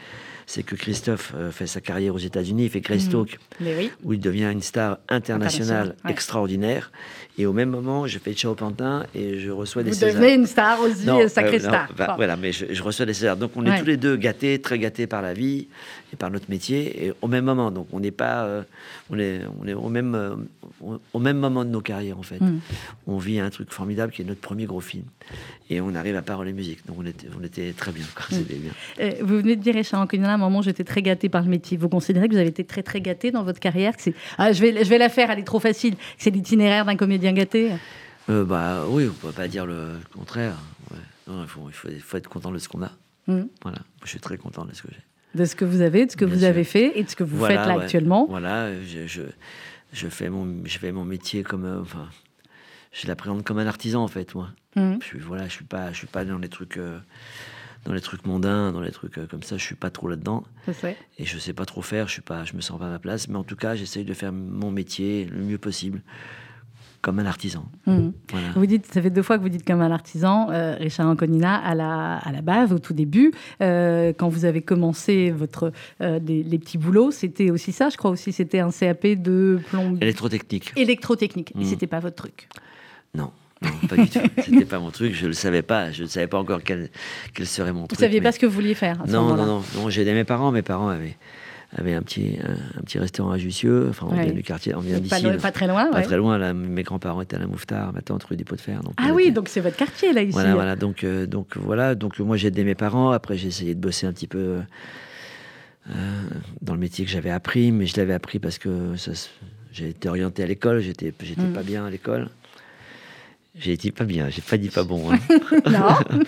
[0.49, 2.63] c'est que Christophe euh, fait sa carrière aux États-Unis.
[2.65, 3.25] Il fait Grace Mhm.
[3.61, 3.91] Oui.
[4.03, 6.11] où il devient une star internationale ouais.
[6.11, 6.91] extraordinaire.
[7.39, 10.15] Et au même moment, je fais Ciao Pantin et je reçois des Vous Césars.
[10.21, 11.89] devenez une star aussi, Non, euh, sacrée euh, non, star.
[11.95, 12.13] bah.
[12.17, 13.37] Voilà, mais je, je reçois des Césars.
[13.37, 13.79] Donc on est Ouais.
[13.79, 15.67] tous les deux gâtés, très gâtés par la vie
[16.11, 17.69] et par notre métier, et au même moment.
[17.69, 18.63] Donc on n'est pas, euh,
[19.11, 20.35] on est, on est au même, euh,
[21.13, 22.39] au- même moment de nos carrières en fait.
[22.41, 22.59] Mm.
[23.07, 25.03] On vit un truc formidable qui est notre premier gros film,
[25.69, 26.79] et on arrive à parole et musique.
[26.87, 28.05] Donc on était, on était très bien.
[28.15, 28.25] quoi.
[28.35, 28.41] Mm.
[28.43, 29.13] Bien.
[29.21, 31.77] Vous venez de dire, Richard à un moment, j'étais très gâté par le métier.
[31.77, 33.95] Vous considérez que vous avez été très, très gâté dans votre carrière?
[33.95, 34.09] Que.
[34.39, 35.95] Ah, je, vais, je vais la faire, elle est trop facile.
[36.17, 37.71] C'est l'itinéraire d'un comédien gâté?
[38.29, 40.55] Euh, bah oui, on peut pas dire le contraire.
[40.91, 40.97] Ouais.
[41.27, 42.91] Non, il faut, il faut, il faut être content de ce qu'on a.
[43.27, 43.43] Mm.
[43.63, 45.39] Voilà, je suis très content de ce que j'ai.
[45.39, 46.49] de ce que vous avez, de ce que Bien vous sûr.
[46.49, 47.83] avez fait et de ce que vous Voilà, faites là ouais.
[47.83, 48.25] actuellement.
[48.29, 49.21] Voilà, je, je,
[49.93, 52.07] je fais mon, je fais mon métier comme, euh, enfin,
[52.91, 54.49] je l'appréhende comme un artisan en fait, moi.
[54.75, 54.99] Mhm.
[55.01, 56.99] Je suis, voilà, je suis pas, je suis pas dans les trucs, euh,
[57.85, 59.57] dans les trucs mondains, dans les trucs euh, comme ça.
[59.57, 60.43] Je suis pas trop là-dedans
[61.17, 62.07] et je sais pas trop faire.
[62.07, 63.27] Je suis pas, je me sens pas à ma place.
[63.27, 66.01] Mais en tout cas, j'essaye de faire mon métier le mieux possible,
[67.01, 67.65] comme un artisan.
[67.85, 68.47] Voilà.
[68.55, 71.55] Vous dites, ça fait deux fois que vous dites comme un artisan, euh, Richard Anconina,
[71.55, 73.31] à la, à la base, au tout début,
[73.61, 77.97] euh, quand vous avez commencé votre, euh, des- les petits boulots, c'était aussi ça, je
[77.97, 80.73] crois aussi, c'était un CAP de plomb Électrotechnique.
[80.75, 81.51] électrotechnique.
[81.55, 81.65] Et Mhm.
[81.65, 82.49] c'était pas votre truc.
[83.15, 83.31] Non.
[83.61, 84.19] Non, pas du tout.
[84.45, 85.15] C'était pas mon truc.
[85.15, 85.91] Je le savais pas.
[85.91, 86.91] Je ne savais pas encore quel,
[87.33, 87.99] quel serait mon Vous truc.
[87.99, 89.89] saviez mais- pas ce que vous vouliez faire à ce Non, non, non, non.
[89.89, 90.51] J'ai aidé mes parents.
[90.51, 91.17] Mes parents avaient,
[91.75, 93.87] avaient un, petit, un, un petit restaurant à Jussieu.
[93.89, 94.23] Enfin, on Ouais.
[94.25, 95.21] vient du quartier, on vient Pas, d'ici.
[95.23, 95.37] là.
[95.37, 96.03] pas très loin, Pas ouais.
[96.03, 96.37] très loin.
[96.37, 98.81] Là, mes grands-parents étaient à la Mouffetard, ma tante rue des Pots de Fer.
[98.83, 100.31] donc Ah on oui, était- donc c'est votre quartier là ici.
[100.31, 100.75] Voilà, voilà.
[100.75, 101.93] Donc, euh, donc voilà.
[101.95, 103.11] Donc moi, j'ai aidé mes parents.
[103.11, 104.59] Après, j'ai essayé de bosser un petit peu
[105.89, 105.93] euh,
[106.61, 108.93] dans le métier que j'avais appris, mais je l'avais appris parce que
[109.71, 110.79] j'ai été orienté à l'école.
[110.79, 111.53] J'étais, j'étais Mhm.
[111.53, 112.29] pas bien à l'école.
[113.59, 114.29] J'ai été pas bien.
[114.29, 115.11] J'ai pas dit pas bon.
[115.11, 115.17] hein.
[115.69, 116.19] Non.
[116.19, 116.27] Dit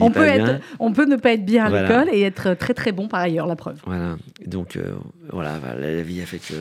[0.00, 0.46] on, peut bien.
[0.56, 1.88] être, on peut ne pas être bien à Voilà.
[1.88, 3.80] l'école et être très très bon par ailleurs, la preuve.
[3.86, 4.16] Voilà.
[4.46, 4.94] Donc euh,
[5.32, 6.54] voilà, voilà, la vie a fait que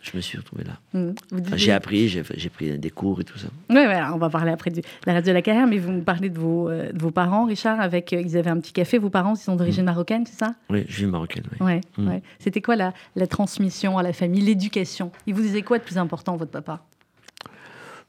[0.00, 0.72] je me suis retrouvé là.
[0.94, 3.46] Dites- Enfin, j'ai appris, j'ai pris des cours et tout ça.
[3.70, 6.02] Ouais, ouais, on va parler après de la reste de la carrière, mais vous me
[6.02, 8.98] parlez de vos, euh, de vos parents, Richard, avec, euh, ils avaient un petit café,
[8.98, 10.54] vos parents, ils sont d'origine marocaine, c'est ça?
[10.70, 11.44] Oui, je vis marocaine.
[11.60, 11.66] Oui.
[11.66, 12.08] Ouais, Mm.
[12.08, 12.22] ouais.
[12.40, 15.12] C'était quoi la, la transmission à la famille, l'éducation?
[15.28, 16.84] Il vous disait quoi de plus important, votre papa?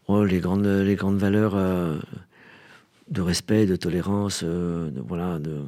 [0.08, 1.98] Oh, les grandes, les grandes valeurs euh,
[3.10, 5.62] de respect, de tolérance, euh, de, voilà, de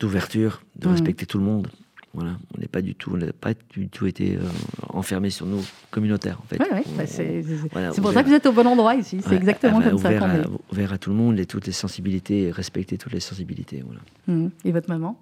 [0.00, 0.92] d'ouverture, de Mhm.
[0.92, 1.68] respecter tout le monde.
[2.14, 4.40] Voilà, on n'est pas du tout, on n'a pas du tout été euh,
[4.90, 6.60] enfermé sur nos communautaires en fait.
[6.60, 8.66] Ouais, ouais, On- bah, c'est c'est- voilà, c'est pour ça que vous êtes au bon
[8.68, 9.18] endroit ici.
[9.20, 11.46] C'est Ouais, exactement ah, comme ça ouvert qu'on à, ouvert à tout le monde et
[11.46, 13.82] toutes les sensibilités, respecter toutes les sensibilités.
[13.84, 14.00] Voilà.
[14.28, 14.50] Mhm.
[14.64, 15.18] Et votre maman?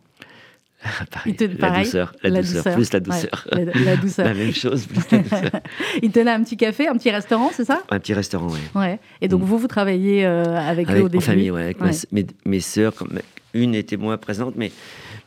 [1.11, 3.47] Pareil, Il te- la pareil, douceur, la, douceur, plus la douceur.
[3.53, 4.25] Ouais, la, la douceur.
[4.27, 5.51] La même chose, plus la douceur.
[6.03, 7.83] Il tenait un petit café, un petit restaurant, c'est ça?
[7.91, 8.59] Un petit restaurant, oui.
[8.75, 8.99] Ouais.
[9.21, 9.45] Et donc Mm.
[9.45, 11.25] vous, vous travaillez euh, avec, eux Avec au en début?
[11.25, 11.91] famille, ouais, avec Ouais.
[12.11, 12.95] mes, mes sœurs.
[13.55, 14.73] Une était moins présente, mais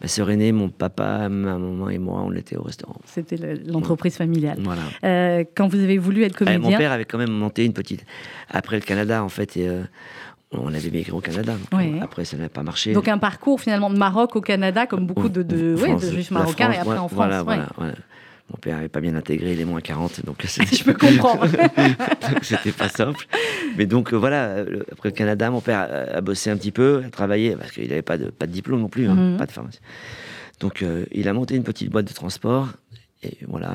[0.02, 3.00] ma sœur aînée, mon papa, ma maman et moi, on était au restaurant.
[3.06, 4.58] C'était le- l'entreprise familiale.
[4.62, 4.82] Voilà.
[5.04, 7.74] Euh, quand vous avez voulu être Eh, comédien, mon père avait quand même monté une
[7.74, 8.04] petite.
[8.50, 9.84] Après le Canada, en fait, et, euh,
[10.52, 11.56] on avait migré au Canada.
[11.74, 12.00] Ouais.
[12.02, 12.94] Après, ça n'a pas marché.
[12.94, 16.72] donc un parcours finalement de Maroc au Canada, comme beaucoup de, de, ouais, juifs marocains,
[16.72, 17.12] et après en France.
[17.14, 17.94] Voilà, voilà, voilà.
[18.52, 21.48] Mon père n'avait pas bien intégré les moins 40, donc Je peux comprendre.
[22.44, 23.26] c'était pas simple.
[23.76, 24.58] Mais donc euh, voilà,
[24.92, 25.86] après le Canada, mon père a,
[26.18, 28.82] a bossé un petit peu, a travaillé, parce qu'il n'avait pas de, pas de diplôme
[28.82, 29.38] non plus, hein, Mhm.
[29.38, 29.80] pas de pharmacie.
[30.60, 32.68] Donc euh, il a monté une petite boîte de transport,
[33.24, 33.74] et voilà.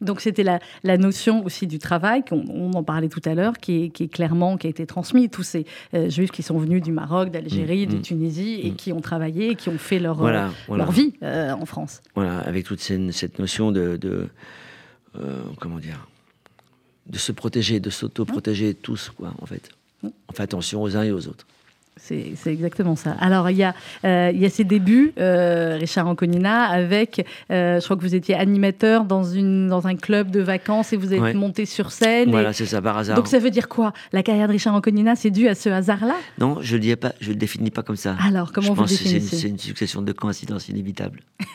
[0.00, 3.58] Donc c'était la, la notion aussi du travail, qu'on on en parlait tout à l'heure,
[3.58, 5.28] qui est, qui est clairement, qui a été transmise.
[5.30, 8.70] Tous ces euh, juifs qui sont venus du Maroc, d'Algérie, Mm, de mm, Tunisie, et
[8.70, 8.76] mm.
[8.76, 10.84] qui ont travaillé, et qui ont fait leur, Voilà, euh, voilà.
[10.84, 12.02] leur vie euh, en France.
[12.14, 14.28] Voilà, avec toute cette, cette notion de, de,
[15.60, 16.06] comment dire,
[17.06, 19.70] de se protéger, de s'auto-protéger tous, quoi, en fait.
[20.02, 21.46] On fait attention aux uns et aux autres.
[21.96, 23.12] C'est exactement ça.
[23.20, 27.78] Alors, il y a, euh, il y a ces débuts, euh, Richard Anconina, avec, euh,
[27.80, 31.14] je crois que vous étiez animateur dans, une, dans un club de vacances et vous
[31.14, 31.32] êtes Ouais.
[31.34, 32.28] monté sur scène.
[32.28, 33.16] et- Voilà, c'est ça, par hasard.
[33.16, 33.92] Donc, ça veut dire quoi?
[34.12, 36.16] La carrière de Richard Anconina, c'est dû à ce hasard-là?
[36.38, 36.82] Non, je ne
[37.28, 38.16] le définis pas comme ça.
[38.26, 41.20] Alors, comment je vous pense que c'est une, définissez c'est une succession de coïncidences inévitables.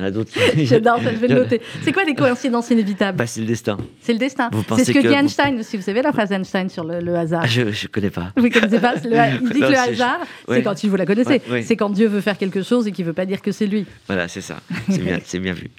[0.00, 0.32] Y en a d'autres.
[0.56, 1.60] J'adore je vais le noter.
[1.82, 3.76] C'est quoi les coïncidences inévitables Bah, c'est le destin.
[4.00, 4.48] C'est le destin.
[4.52, 5.76] vous C'est pensez ce que, que dit vous- Einstein aussi.
[5.76, 8.32] Vous savez la phrase d'Einstein sur le, le hasard Ah, je ne connais pas.
[8.36, 9.00] Vous ne connaissez pas le-
[9.42, 10.62] Il dit Non, que le hasard, c'est ouais.
[10.62, 11.62] quand, si vous la connaissez, Ouais, ouais.
[11.62, 13.66] c'est quand Dieu veut faire quelque chose et qu'il ne veut pas dire que c'est
[13.66, 13.86] lui.
[14.06, 14.60] Voilà, c'est ça.
[14.88, 15.70] C'est bien, vu.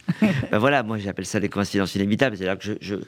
[0.51, 2.37] Ben voilà, moi j'appelle ça des coïncidences inévitables.
[2.37, 3.01] C'est-à-dire que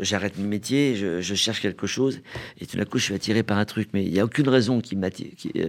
[0.00, 2.20] j'arrête mon métier, je, je cherche quelque chose,
[2.60, 3.88] et tout d'un coup je suis attiré par un truc.
[3.94, 5.28] Mais il n'y a aucune raison qui m'attire.
[5.36, 5.68] qui- euh,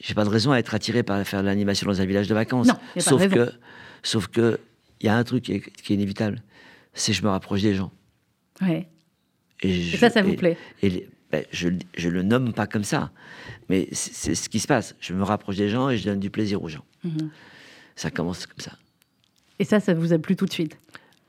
[0.00, 2.34] J'ai pas de raison à être attiré par faire de l'animation dans un village de
[2.34, 2.68] vacances.
[2.68, 3.34] Non, y a pas de sauf raison.
[3.34, 3.50] que,
[4.02, 4.60] sauf que,
[5.00, 6.42] il y a un truc qui est, qui est inévitable,
[6.94, 7.90] c'est je me rapproche des gens.
[8.60, 8.88] Ouais.
[9.62, 13.10] Et, ça, ça vous et- plaît et ben, je, je le nomme pas comme ça,
[13.68, 14.94] mais c'est, c'est ce qui se passe.
[15.00, 16.84] Je me rapproche des gens et je donne du plaisir aux gens.
[17.04, 17.30] Mhm.
[17.96, 18.72] Ça commence comme ça.
[19.58, 20.78] Et ça, ça vous a plu tout de suite?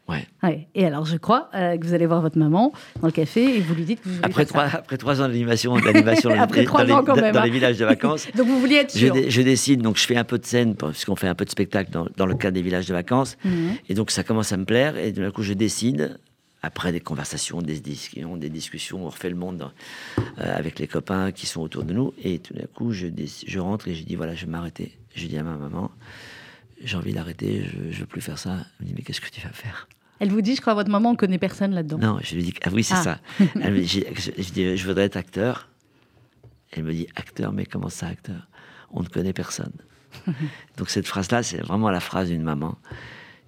[0.10, 0.28] Ouais.
[0.44, 0.68] Ouais.
[0.76, 3.60] Et alors, je crois euh, que vous allez voir votre maman dans le café et
[3.62, 6.64] vous lui dites que vous voulez Après trois, après trois ans d'animation, d'animation dans, Après
[6.66, 7.46] dans les- ans quand dans- même, dans hein.
[7.46, 9.14] les villages de vacances, Donc, vous vouliez être je, sûr.
[9.14, 11.52] dé- je décide, donc je fais un peu de scène, puisqu'on fait un peu de
[11.52, 13.76] spectacle dans, dans le cadre des villages de vacances, Mhm.
[13.88, 16.18] et donc ça commence à me plaire, et d'un coup je décide,
[16.64, 19.72] après des conversations, des discussions, des discussions, on refait le monde dans-
[20.40, 23.08] euh, avec les copains qui sont autour de nous, et tout d'un coup je,
[23.48, 24.92] je rentre et je dis voilà, je vais m'arrêter.
[25.16, 25.90] Je dis à ma maman,
[26.84, 28.58] j'ai envie d'arrêter, je, je veux plus faire ça.
[28.80, 29.88] Elle me dit mais qu'est-ce que tu vas faire?
[30.20, 31.98] Elle vous dit, je crois, votre maman, on ne connaît personne là-dedans.
[31.98, 33.04] Non, je lui dis, ah oui, c'est Ah.
[33.04, 33.20] ça.
[33.62, 35.70] Elle me dit, j'ai- je, je dis, je voudrais être acteur.
[36.72, 38.48] Elle me dit, acteur, mais comment ça, acteur?
[38.92, 39.74] On ne connaît personne.
[40.78, 42.78] Donc cette phrase-là, c'est vraiment la phrase d'une maman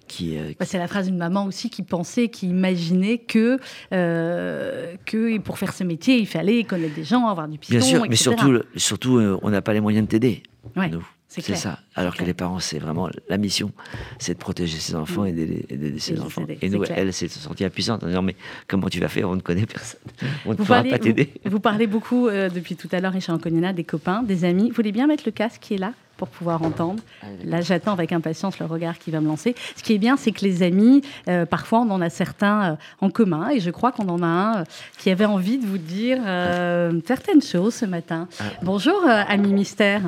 [0.08, 0.36] qui...
[0.38, 3.58] euh, Bah, c'est la phrase d'une maman aussi qui pensait, qui imaginait que,
[3.92, 7.86] euh, que pour faire ce métier, il fallait connaître des gens, avoir du piston, bien
[7.86, 10.42] sûr, mais surtout, surtout euh, on n'a pas les moyens de t'aider.
[10.76, 11.06] Ouais, nous.
[11.40, 11.78] C'est ça.
[11.94, 13.72] Alors que les parents, c'est vraiment la mission,
[14.18, 16.44] c'est de protéger ses enfants et d'aider et d'aider ses enfants.
[16.60, 16.98] Et nous, clair.
[16.98, 18.36] elle s'est sentie impuissante en disant, mais
[18.68, 19.28] comment tu vas faire?
[19.28, 20.00] On ne connaît personne.
[20.46, 21.32] On ne Vous pourra parlez, pas t'aider.
[21.44, 24.68] vous, vous parlez beaucoup euh, depuis tout à l'heure, Richard Anconina, des copains, des amis.
[24.68, 27.02] Vous voulez bien mettre le casque qui est là pour pouvoir entendre?
[27.44, 29.54] Là, j'attends avec impatience le regard qui va me lancer.
[29.76, 32.76] Ce qui est bien, c'est que les amis, euh, parfois, on en a certains euh,
[33.00, 33.48] en commun.
[33.50, 34.64] Et je crois qu'on en a un euh,
[34.98, 38.28] qui avait envie de vous dire euh, certaines choses ce matin.
[38.38, 38.44] Ah.
[38.62, 40.02] Bonjour, ami mystère.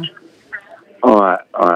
[1.05, 1.69] Å, å,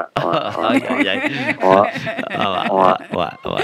[3.12, 3.58] å, å,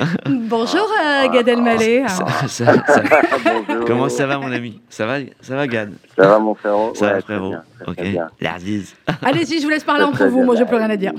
[0.00, 0.04] Ah.
[0.28, 2.04] Bonjour, euh, Gad Elmaleh.
[2.08, 2.72] Ça- ça- ça-
[3.66, 3.84] Bonjour.
[3.86, 4.80] Comment ça va, mon ami?
[4.88, 5.92] Ça va, ça va, Gad?
[6.16, 6.92] Ça va, mon frérot?
[6.94, 7.48] Ça Ouais, va, frérot?
[7.50, 7.98] bien, très, Ok.
[9.22, 10.36] Allez-y, je vous laisse parler entre vous.
[10.38, 10.44] bien.
[10.46, 11.12] Moi, j'ai plus rien à dire.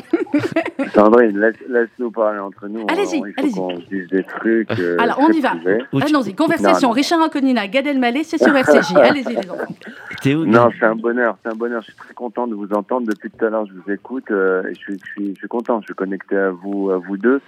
[0.94, 2.86] Sandrine, laisse, laisse-nous parler entre nous.
[2.90, 3.54] Allez-y, On- faut allez-y.
[3.54, 4.72] qu'on se dise des trucs.
[4.80, 5.54] euh, Alors, on y va.
[6.02, 6.88] Allons-y, conversation.
[6.88, 6.92] Non, non.
[6.92, 8.96] Richard Anconina, Gad Elmaleh, c'est sur RCJ.
[8.98, 9.74] Allez-y, les enfants.
[10.22, 11.82] T'es où Non, c'est un bonheur, c'est un bonheur.
[11.82, 13.66] Je suis très content de vous entendre depuis tout à l'heure.
[13.66, 15.80] Je vous écoute euh, et je suis, je suis, je suis content.
[15.82, 17.42] Je suis connecté à vous, à vous deux.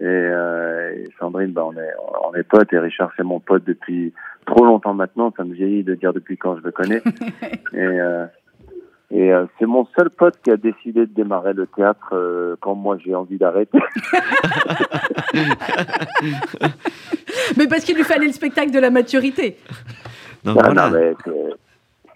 [0.00, 1.92] Et, euh, et Sandrine, bah, on est,
[2.28, 2.72] on est potes.
[2.72, 4.12] Et Richard, c'est mon pote depuis
[4.46, 5.32] trop longtemps maintenant.
[5.36, 7.02] Ça me vieillit de dire depuis quand je le connais.
[7.72, 8.26] et euh,
[9.10, 12.74] et euh, c'est mon seul pote qui a décidé de démarrer le théâtre euh, quand
[12.74, 13.78] moi j'ai envie d'arrêter.
[17.56, 19.56] Mais parce qu'il lui fallait le spectacle de la maturité.
[20.44, 20.90] Donc Ah, voilà.
[20.90, 21.14] non, mais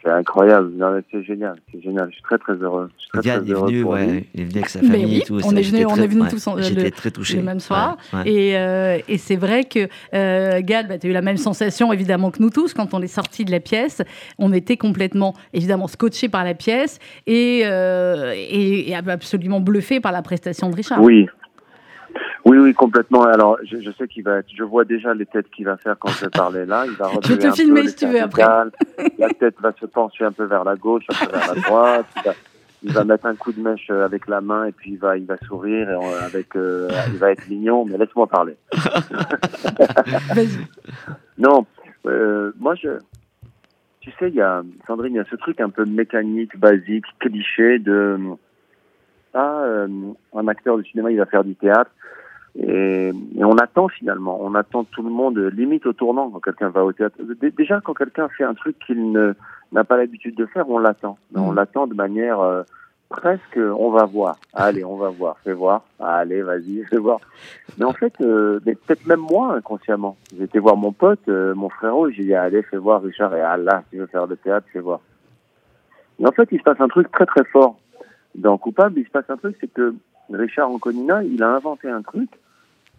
[0.02, 0.72] c'est- incroyable.
[1.10, 2.08] C'est génial, c'est génial.
[2.10, 2.88] Je suis très très heureux.
[2.96, 5.16] Je suis très, Diane très est venu, ouais, il est venu avec sa famille oui,
[5.18, 5.34] et tout.
[5.36, 7.10] on ça, est j'étais venu- on très- est venu ouais, tous en- le- J'étais très
[7.10, 7.36] touché.
[7.36, 7.96] le même soir.
[8.12, 8.30] Ouais, ouais.
[8.30, 11.92] Et, euh, et c'est vrai que euh, Gad, bah, tu as eu la même sensation
[11.92, 14.02] évidemment que nous tous quand on est sorti de la pièce.
[14.38, 20.12] On était complètement évidemment scotché par la pièce et, euh, et, et absolument bluffé par
[20.12, 21.02] la prestation de Richard.
[21.02, 21.26] Oui.
[22.44, 23.24] Oui, oui, complètement.
[23.24, 25.96] Alors, je, je sais qu'il va être, je vois déjà les têtes qu'il va faire
[25.98, 26.84] quand je vais parler là.
[26.86, 28.42] Il va Je vais te filmer si tu veux après.
[29.18, 32.06] La tête va se pencher un peu vers la gauche, un peu vers la droite.
[32.16, 32.34] Il va,
[32.84, 35.16] il va mettre un coup de mèche euh, avec la main et puis il va,
[35.18, 37.84] il va sourire et on- avec, euh, il va être mignon.
[37.84, 38.56] Mais laisse-moi parler.
[40.34, 40.58] Vas-y.
[41.38, 41.66] Non,
[42.06, 42.98] euh, moi je,
[44.00, 47.04] tu sais, il y a Sandrine, il y a ce truc un peu mécanique, basique,
[47.20, 48.16] cliché de
[49.34, 49.88] ah, euh,
[50.34, 51.90] un acteur de cinéma, il va faire du théâtre.
[52.58, 56.70] Et, et on attend finalement, on attend tout le monde limite au tournant quand quelqu'un
[56.70, 57.16] va au théâtre.
[57.40, 59.12] Dé- Déjà quand quelqu'un fait un truc qu'il
[59.72, 61.18] n'a pas l'habitude de faire, on l'attend.
[61.32, 62.62] Mais on l'attend de manière euh,
[63.10, 64.38] presque, on va voir.
[64.54, 65.82] Allez, on va voir, fais voir.
[66.00, 67.20] Allez, vas-y, fais voir.
[67.78, 70.16] Mais en fait, euh, mais peut-être même moi inconsciemment.
[70.40, 73.56] Été voir mon pote, euh, mon frérot, j'ai dit allez, fais voir Richard et ah
[73.56, 75.00] là, si tu veux faire le théâtre, fais voir.
[76.18, 77.76] Mais en fait, il se passe un truc très très fort.
[78.34, 79.94] Dans Coupable, il se passe un truc, c'est que
[80.30, 82.28] Richard Anconina, il a inventé un truc,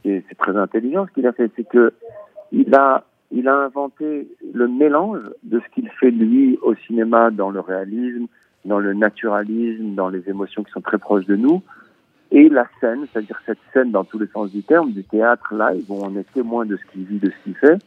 [0.05, 1.93] et c'est très intelligent ce qu'il a fait, c'est que
[2.51, 7.51] il a, il a inventé le mélange de ce qu'il fait lui au cinéma, dans
[7.51, 8.25] le réalisme,
[8.65, 11.61] dans le naturalisme, dans les émotions qui sont très proches de nous,
[12.31, 15.85] et la scène, c'est-à-dire cette scène dans tous les sens du terme, du théâtre live,
[15.89, 17.79] où on est témoin de ce qu'il vit, de ce qu'il fait.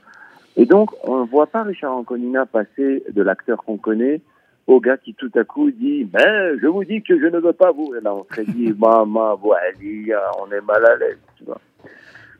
[0.56, 4.20] Et donc, on ne voit pas Richard Anconina passer de l'acteur qu'on connaît
[4.66, 7.52] au gars qui tout à coup dit Mais je vous dis que je ne veux
[7.52, 7.94] pas vous.
[7.94, 11.18] Et là, on se dit Maman, voilà, on est mal à l'aise.
[11.36, 11.60] Tu vois.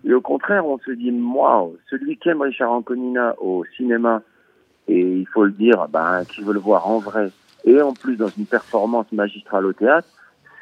[0.04, 4.22] Et au contraire, on se dit Waouh, celui qui aime Richard Anconina au cinéma,
[4.88, 7.30] et il faut le dire, ben, qui veut le voir en vrai,
[7.64, 10.08] et en plus dans une performance magistrale au théâtre,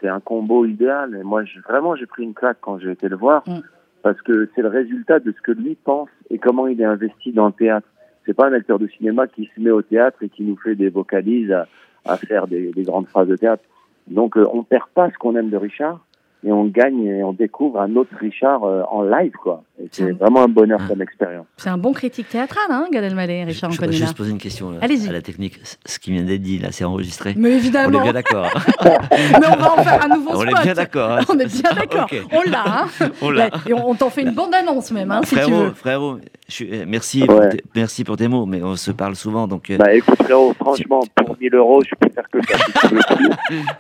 [0.00, 1.16] c'est un combo idéal.
[1.18, 3.60] Et moi, vraiment, j'ai pris une claque quand j'ai été le voir, Mm.
[4.02, 7.32] parce que c'est le résultat de ce que lui pense et comment il est investi
[7.32, 7.86] dans le théâtre.
[8.30, 10.76] C'est pas un acteur de cinéma qui se met au théâtre et qui nous fait
[10.76, 11.66] des vocalises à,
[12.04, 13.64] à faire des, des grandes phrases de théâtre.
[14.06, 15.98] Donc, euh, on perd pas ce qu'on aime de Richard
[16.46, 19.64] et on gagne et on découvre un autre Richard euh, en live, quoi.
[19.90, 20.88] C'est vraiment un bonheur Ah.
[20.88, 21.46] comme expérience.
[21.56, 24.06] C'est un bon critique théâtral, hein, Gad Elmaleh, Je, Richard je voudrais Anconina.
[24.06, 25.08] juste poser une question euh, Allez-y.
[25.08, 25.58] à la technique.
[25.84, 27.34] Ce qui vient d'être dit, là, c'est enregistré.
[27.36, 28.46] Mais On est évidemment, bien d'accord.
[28.84, 30.48] mais on va en faire un nouveau On spot.
[30.60, 31.10] est bien d'accord.
[31.10, 31.20] hein.
[31.28, 32.08] On est bien d'accord.
[32.32, 32.64] On l'a.
[32.66, 32.86] hein.
[33.20, 33.48] On l'a.
[33.66, 35.70] Et on, on t'en fait une bande-annonce même, hein, si tu Frérot, veux.
[35.72, 36.18] frérot,
[36.50, 37.26] je euh, merci, Ouais.
[37.26, 40.22] pour tes, merci pour tes mots, mais on se parle souvent, donc euh, Bah écoute
[40.22, 42.90] frérot, franchement, pour 1000 euros, je peux faire que ça.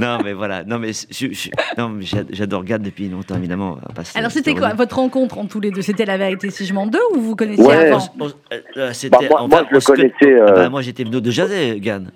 [0.00, 3.78] non, mais voilà, non, mais je, je- non, mais j'a- j'adore Gad depuis longtemps, évidemment.
[3.82, 5.82] on va pas se- Alors, c'était quoi votre rencontre entre tous les deux?
[5.82, 7.98] C'était la vérité si je mens deux ou vous connaissiez Ouais, avant?
[8.20, 12.10] Euh, Bah, moi- je le connaissais, euh, Ah bah, moi, j'étais venu de jaser, Gad.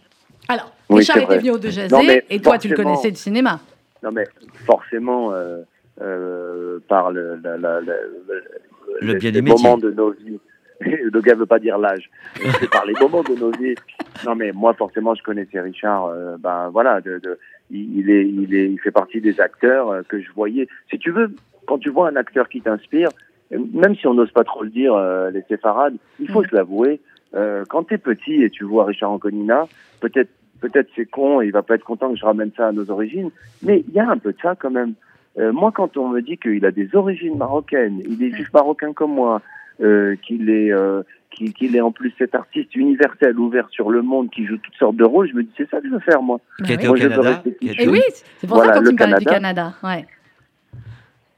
[0.48, 1.68] Alors, Oui, Richard était venu au De
[2.06, 3.60] mais et toi, tu le connaissais du cinéma.
[4.02, 4.24] Non mais
[4.66, 5.62] forcément, euh,
[6.00, 7.94] euh, par le, la- la- la-
[9.00, 10.38] le, Le les- moments de nos vies.
[10.80, 12.10] Le gars veut pas dire l'âge.
[12.60, 13.74] C'est par les moments de nos vies.
[14.26, 16.06] Non mais moi forcément je connaissais Richard.
[16.06, 17.38] euh, ben voilà, de, de-
[17.70, 20.68] il, est, il est, il fait partie des acteurs euh, que je voyais.
[20.90, 21.30] Si tu veux,
[21.66, 23.08] quand tu vois un acteur qui t'inspire,
[23.50, 26.46] même si on n'ose pas trop le dire, euh, les séfarades, il faut Mm.
[26.48, 27.00] se l'avouer.
[27.34, 29.64] Euh, quand t'es petit et tu vois Richard Anconina,
[30.00, 30.30] peut-être,
[30.60, 32.88] peut-être c'est con, et il va pas être content que je ramène ça à nos
[32.90, 33.30] origines,
[33.62, 34.92] mais il y a un peu de ça quand même.
[35.38, 38.92] Euh, moi, quand on me dit qu'il a des origines marocaines, il est juif marocain
[38.92, 39.42] comme moi,
[39.82, 44.30] euh, qu'il est, euh, qu'il est en plus cet artiste universel, ouvert sur le monde,
[44.30, 46.22] qui joue toutes sortes de rôles, je me dis c'est ça que je veux faire
[46.22, 46.40] moi.
[46.64, 47.42] Qui était au Moi, Canada.
[47.44, 47.74] petit.
[47.78, 48.00] Et oui,
[48.38, 49.74] c'est pour Voilà, ça quand tu me parlais du Canada.
[49.82, 50.06] Ouais.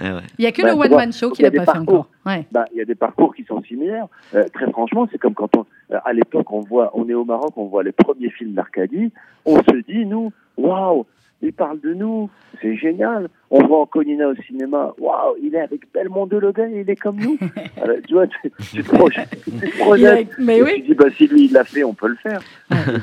[0.00, 0.20] Ah ouais.
[0.38, 1.58] Il n'y a que Bah, le tu one-man vois, show qu'il n'a a pas des
[1.58, 1.94] fait parcours.
[1.94, 2.10] encore.
[2.24, 2.46] Ouais.
[2.52, 4.06] Bah, il y a des parcours qui sont similaires.
[4.32, 7.24] Euh, très franchement, c'est comme quand on, euh, à l'époque, on voit, on est au
[7.24, 9.10] Maroc, on voit les premiers films d'Arcadie,
[9.44, 11.04] on se dit, nous, waouh,
[11.40, 12.28] il parle de nous,
[12.60, 13.28] c'est génial.
[13.50, 17.38] On voit Anconina au cinéma, waouh, il est avec Belmondo gars, il est comme nous.
[17.80, 19.40] Alors, tu vois, tu, tu te projettes.
[19.44, 20.30] tu te projettes.
[20.38, 20.72] Mais Et oui.
[20.76, 22.40] tu dis, bah, si lui, il l'a fait, on peut le faire.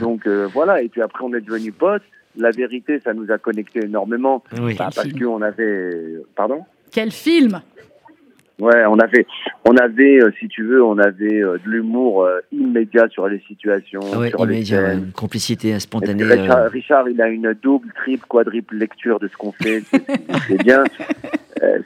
[0.02, 0.82] Donc, euh, voilà.
[0.82, 2.04] Et puis après, on est devenus potes.
[2.38, 4.44] La vérité, ça nous a connectés énormément.
[4.62, 4.76] Oui.
[4.78, 6.66] Bah, parce qu'on avait, pardon?
[6.92, 7.62] Quel film?
[8.60, 9.26] Ouais, on avait,
[9.66, 13.40] on avait, euh, si tu veux, on avait euh, de l'humour euh, immédiat sur les
[13.48, 16.24] situations, Ah ouais, sur immédiat, une complicité spontanée.
[16.24, 19.84] Richard, Richard, il a une double, triple, quadruple lecture de ce qu'on fait.
[20.48, 20.84] C'est- bien.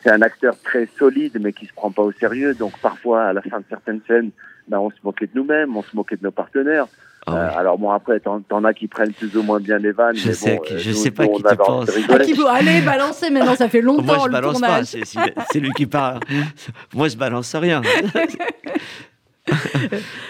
[0.04, 2.54] C'est un acteur très solide, mais qui se prend pas au sérieux.
[2.54, 4.32] Donc parfois, à la fin de certaines scènes,
[4.68, 6.88] ben, on se moquait de nous-mêmes, on se moquait de nos partenaires.
[7.28, 7.38] Ah ouais.
[7.40, 10.16] Euh, alors bon, après, t'en, t'en as qui prennent plus ou moins bien les vannes.
[10.16, 11.90] Je mais sais bon, que- euh, je nous- sais pas nous, qui de penses.
[11.90, 12.26] Ah, rigoler.
[12.26, 14.86] qui veut Allez, balancer maintenant, ça fait longtemps Moi, je le balance pas, tournage.
[14.86, 16.20] c'est c'est- c'est lui qui parle.
[16.96, 17.82] Moi, je balance rien.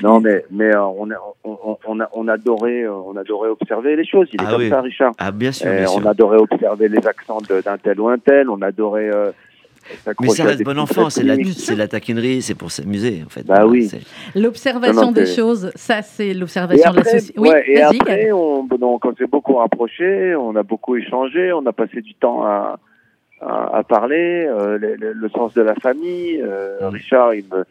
[0.01, 4.05] non, mais, mais euh, on, a, on, on, a, on, adorait, on adorait observer les
[4.05, 4.27] choses.
[4.31, 4.69] Il est Ah comme oui.
[4.69, 5.11] ça, Richard.
[5.17, 8.17] Ah, bien sûr, Euh, bien on adorait observer les accents de- d'un tel ou un
[8.17, 8.49] tel.
[8.49, 9.09] On adorait.
[9.13, 9.31] euh,
[10.21, 13.43] Mais ça reste bon enfant, c'est la, c'est la taquinerie, c'est pour s'amuser en fait.
[13.45, 13.89] Bah oui.
[14.35, 17.39] L'observation des choses, ça c'est l'observation de la société.
[17.39, 21.65] Oui, ouais, et après on, donc, on s'est beaucoup rapprochés, on a beaucoup échangé, on
[21.65, 22.79] a passé du temps à,
[23.41, 26.41] à, à parler, euh, le, le- le sens de la famille.
[26.41, 26.93] euh, Mm.
[26.93, 27.65] Richard, il me,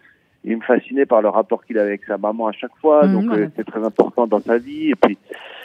[0.45, 3.13] il me fascinait par le rapport qu'il avait avec sa maman à chaque fois, Mm,
[3.13, 4.91] donc euh, c'est très important dans sa vie.
[4.91, 5.17] Et puis,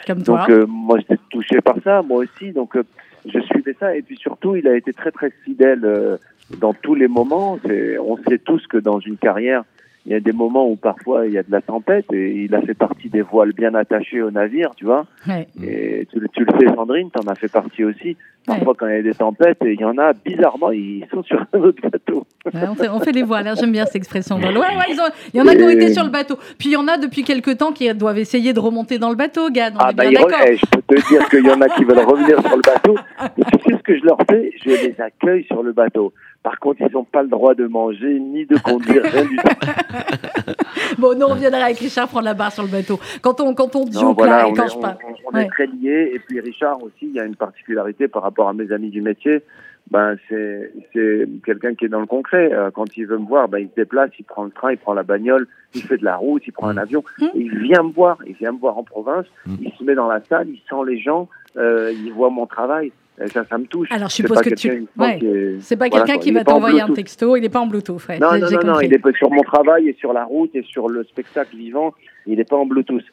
[0.06, 0.38] Comme toi.
[0.40, 2.82] donc euh, moi j'étais touché par ça, moi aussi, donc euh,
[3.26, 3.96] je suivais ça.
[3.96, 6.16] Et puis surtout, il a été très très fidèle euh,
[6.60, 7.58] dans tous les moments.
[8.06, 9.62] On sait tous que dans une carrière,
[10.06, 12.54] il y a des moments où parfois il y a de la tempête et il
[12.54, 15.06] a fait partie des voiles bien attachées au navire, tu vois.
[15.26, 15.46] Ouais.
[15.62, 18.14] Et tu, le- tu le sais, Sandrine, t'en as fait partie aussi.
[18.46, 21.22] Parfois, quand il y a des tempêtes, et il y en a, bizarrement, ils sont
[21.22, 22.26] sur un autre bateau.
[22.44, 24.36] Ouais, on, fait, on fait les voiles, hein, j'aime bien cette expression.
[24.36, 26.36] Ouais, ouais, ils ont- il y en a qui ont été sur le bateau.
[26.58, 29.16] Puis il y en a depuis quelques temps qui doivent essayer de remonter dans le
[29.16, 29.72] bateau, Gad.
[29.76, 31.68] On Ah, est bah, bien re- eh, je peux te dire qu'il y en a
[31.70, 32.96] qui veulent revenir sur le bateau.
[33.38, 34.52] Et tu sais ce que je leur fais?
[34.62, 36.12] Je les accueille sur le bateau.
[36.44, 39.42] Par contre, ils n'ont pas le droit de manger, ni de conduire, rien du tout.
[40.98, 43.00] Bon, nous on reviendra avec Richard prendre la barre sur le bateau.
[43.22, 44.96] Quand on, quand on joue voilà, là, et on, quand est, je parle.
[45.08, 45.44] on- on Ouais.
[45.44, 46.12] est très liés.
[46.14, 49.00] Et puis Richard aussi, il y a une particularité par rapport à mes amis du
[49.02, 49.42] métier.
[49.90, 52.50] Ben, c'est c'est quelqu'un qui est dans le concret.
[52.52, 54.78] Euh, Quand il veut me voir, ben, il se déplace, il prend le train, il
[54.78, 57.02] prend la bagnole, il fait de la route, il prend un avion.
[57.18, 57.24] Mm.
[57.34, 58.18] Et il vient me voir.
[58.26, 59.26] Il vient me voir en province.
[59.60, 62.92] Il se met dans la salle, il sent les gens, euh, il voit mon travail.
[63.22, 63.88] Et ça, ça me touche.
[63.92, 65.18] Alors, je suppose que tu- ouais.
[65.22, 68.20] est- C'est pas quelqu'un qui va t'envoyer un texto, il n'est pas en Bluetooth, frère.
[68.20, 70.88] Non, non, non, non, il est sur mon travail et sur la route et sur
[70.88, 71.94] le spectacle vivant.
[72.26, 73.04] Il n'est pas en Bluetooth.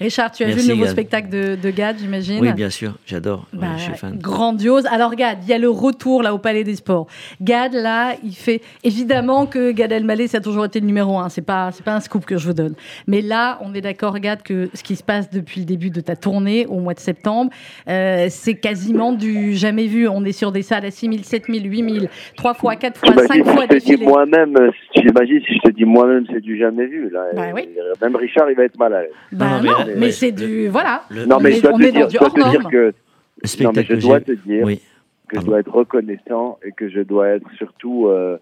[0.00, 0.92] Richard, tu as vu Merci, le nouveau Gad.
[0.92, 3.46] spectacle de, de Gad, j'imagine Oui, bien sûr, j'adore.
[3.52, 4.16] Ouais, Bah, je suis fan.
[4.18, 4.86] Grandiose.
[4.86, 7.06] Alors, Gad, il y a le retour là au Palais des Sports.
[7.40, 8.60] Gad, là, il fait.
[8.84, 11.28] Évidemment que Gad Elmaleh, ça a toujours été le numéro un.
[11.28, 12.74] C'est pas, c'est pas un scoop que je vous donne.
[13.06, 16.00] Mais là, on est d'accord, Gad, que ce qui se passe depuis le début de
[16.00, 17.50] ta tournée au mois de septembre,
[17.88, 20.08] euh, c'est quasiment du jamais vu.
[20.08, 22.98] On est sur des salles à 6 000, 7 000, 8 000, 3 fois, 4
[22.98, 25.84] fois, 5 J'imagine si fois je te dis moi-même, euh, j'imagine si je te dis
[25.84, 27.10] moi-même, c'est du jamais vu.
[27.10, 27.20] Là.
[27.34, 27.68] Bah oui.
[28.02, 29.10] Même Richard, il va être mal à l'aise.
[29.32, 30.68] Bah Non, non, non, mais- c'est du.
[30.68, 31.02] Voilà.
[31.10, 32.70] Le, Non, On mais je dois on te est dans dire, du hors norme.
[32.70, 34.80] que le non, je dois te dire Oui,
[35.28, 38.38] que je dois être reconnaissant et que je dois être surtout euh,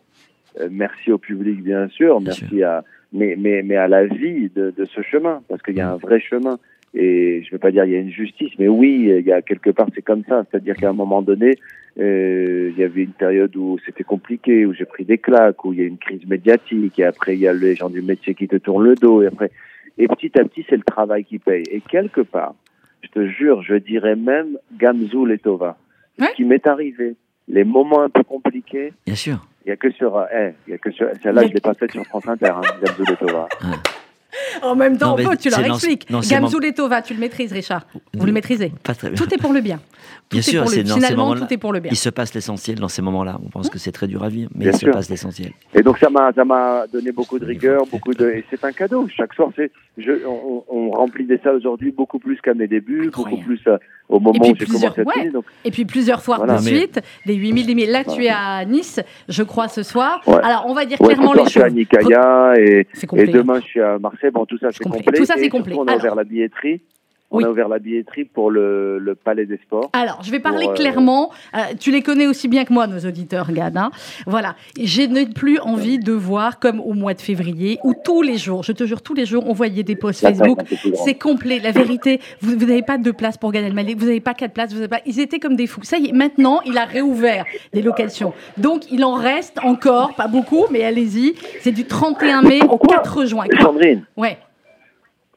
[0.61, 4.51] euh, merci au public bien sûr, Bien merci à mais mais mais à la vie
[4.55, 6.59] de, de ce chemin parce qu'il y a un vrai chemin
[6.95, 9.33] et je ne veux pas dire il y a une justice mais oui il y
[9.33, 11.59] a quelque part c'est comme ça c'est-à-dire qu'à un moment donné
[12.01, 15.73] euh, il y avait une période où c'était compliqué où j'ai pris des claques où
[15.73, 18.35] il y a une crise médiatique et après il y a les gens du métier
[18.35, 19.51] qui te tournent le dos et après
[19.99, 22.55] et petit à petit c'est le travail qui paye et quelque part
[23.03, 25.77] je te jure je dirais même Gamzoul et Tova
[26.19, 26.29] Ouais.
[26.29, 27.17] ce qui m'est arrivé
[27.49, 29.45] les moments un peu compliqués bien sûr.
[29.67, 31.75] il y a que sur, eh, il y a que sur, celle-là, je l'ai pas
[31.75, 33.49] faite sur France Inter, hein, Gamzo de Tova.
[34.63, 36.07] En même temps, Non, tu leur expliques.
[36.11, 37.87] Gamzou Letova, tu le maîtrises, Richard.
[38.15, 38.73] Vous le maîtrisez.
[38.83, 39.17] Pas très bien.
[39.17, 39.81] Tout est pour le bien.
[40.29, 41.91] Tout Bien est sûr, pour le- dans Finalement, tout est pour le bien.
[41.93, 43.39] Il se passe l'essentiel dans ces moments-là.
[43.45, 44.89] On pense que c'est très dur à vivre, mais Bien il sûr.
[44.89, 45.53] se passe l'essentiel.
[45.75, 48.73] Et donc ça m'a, ça m'a donné beaucoup de rigueur, beaucoup de, et c'est un
[48.73, 49.07] cadeau.
[49.15, 49.51] Chaque soir,
[49.99, 53.37] je, on, on remplit des salles aujourd'hui beaucoup plus qu'à mes débuts, Incroyable.
[53.37, 53.77] beaucoup plus euh,
[54.09, 55.31] au moment où j'ai commencé à ouais.
[55.31, 56.59] Donc, Et puis plusieurs fois Voilà.
[56.59, 57.93] de Mais- suite, des 8000, 10 000.
[57.93, 60.21] Là, tu es à Nice, je crois, ce soir.
[60.27, 60.37] Ouais.
[60.43, 63.07] Alors, on va dire ouais, clairement les je suis à choses.
[63.07, 63.25] Complet.
[63.25, 64.24] et demain je suis à Marseille.
[64.31, 65.03] Bon, tout ça c'est complet.
[65.17, 65.75] Tout ça, c'est complet.
[65.77, 66.83] On Alors- ouvert la billetterie.
[67.35, 67.45] On Oui.
[67.45, 69.91] a ouvert la billetterie pour le, le Palais des Sports.
[69.93, 71.33] Alors, je vais parler Pour, euh, clairement.
[71.57, 73.77] Euh, tu les connais aussi bien que moi, nos auditeurs, Gad.
[73.77, 73.91] hein.
[74.27, 74.55] Voilà.
[74.81, 78.63] Je n'ai plus envie de voir comme au mois de février, où tous les jours,
[78.63, 80.61] je te jure, tous les jours, on voyait des posts Facebook.
[80.69, 81.59] salle, c'est complet.
[81.59, 84.53] La vérité, vous vous n'avez pas deux places pour Gad Elmaleh, vous n'avez pas quatre
[84.53, 85.01] places, vous avez pas.
[85.05, 85.83] Ils étaient comme des fous.
[85.83, 88.33] Ça y est, maintenant, il a réouvert des locations.
[88.59, 91.35] Donc, il en reste encore, pas beaucoup, mais allez-y.
[91.63, 93.47] C'est du 31 mai au 4 juin.
[93.61, 94.39] Sandrine, Ouais.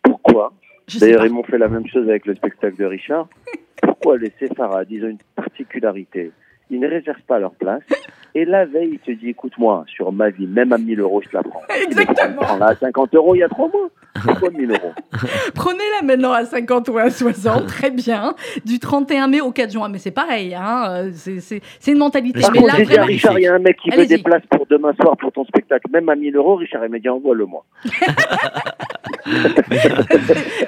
[0.04, 0.54] pourquoi
[0.96, 3.28] D'ailleurs, ils m'ont fait la même chose avec le spectacle de Richard.
[3.82, 6.32] Pourquoi les séfarades, ils ont une particularité?
[6.70, 7.84] Ils ne réservent pas leur place.
[8.36, 11.30] Et la veille, il te dit, écoute-moi, sur ma vie, même à 1000 euros, je
[11.30, 11.62] te la prends.
[11.82, 12.42] Exactement.
[12.42, 13.90] Prends-la à 50 euros il y a trois mois.
[14.24, 14.92] Pourquoi 1000 euros?
[15.56, 18.36] Prenez-la maintenant à 50 ou à 60, très bien.
[18.66, 19.90] Du 31 mai au 4 juin.
[19.90, 21.10] Mais c'est pareil, hein.
[21.14, 22.42] c'est- une mentalité.
[22.42, 24.18] Par Mais contre, là, dit à Richard, il y a un mec qui veut des
[24.18, 26.56] places pour demain soir pour ton spectacle, même à 1000 euros.
[26.56, 27.64] Richard, il m'a dit, envoie-le-moi.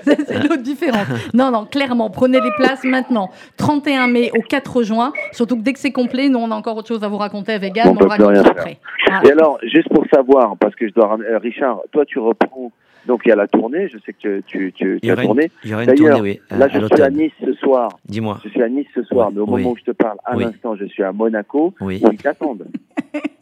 [0.03, 1.07] C'est l'autre différence.
[1.34, 3.30] Non, non, clairement, prenez les places maintenant.
[3.57, 5.12] 31 mai au 4 juin.
[5.32, 7.53] Surtout que dès que c'est complet, nous, on a encore autre chose à vous raconter
[7.53, 8.51] avec Gad, On on peut plus rien faire.
[8.51, 8.78] après.
[9.07, 9.28] Voilà.
[9.28, 11.18] Et alors, juste pour savoir, parce que je dois.
[11.20, 12.72] euh, Richard, toi, tu reprends.
[13.08, 13.88] Donc, il y a la tournée.
[13.88, 15.52] Je sais que tu, tu, tu, as aura une, tourné.
[15.64, 17.10] il y aura une D'ailleurs, tournée, oui, à, Là, à je suis à.
[17.10, 17.89] Nice ce soir.
[18.06, 18.39] Dis-moi.
[18.43, 19.62] Je suis à Nice ce soir, mais au oui.
[19.64, 20.43] moment où je te parle, à Oui.
[20.43, 22.02] l'instant, je suis à Monaco, Oui.
[22.04, 22.68] où ils t'attendent.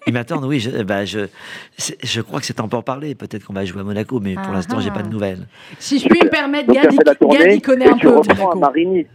[0.07, 0.59] Ils m'attendent, oui.
[0.61, 1.27] Je, bah, je,
[2.01, 3.13] je crois que c'est temps pour parler.
[3.13, 4.93] Peut-être qu'on va jouer à Monaco, mais pour Ah l'instant, j'ai ah.
[4.93, 5.47] pas de nouvelles.
[5.79, 8.59] Si je puis me permettre, Gad, il, connaît un peu reprends à Monaco.
[8.59, 9.05] Marigny.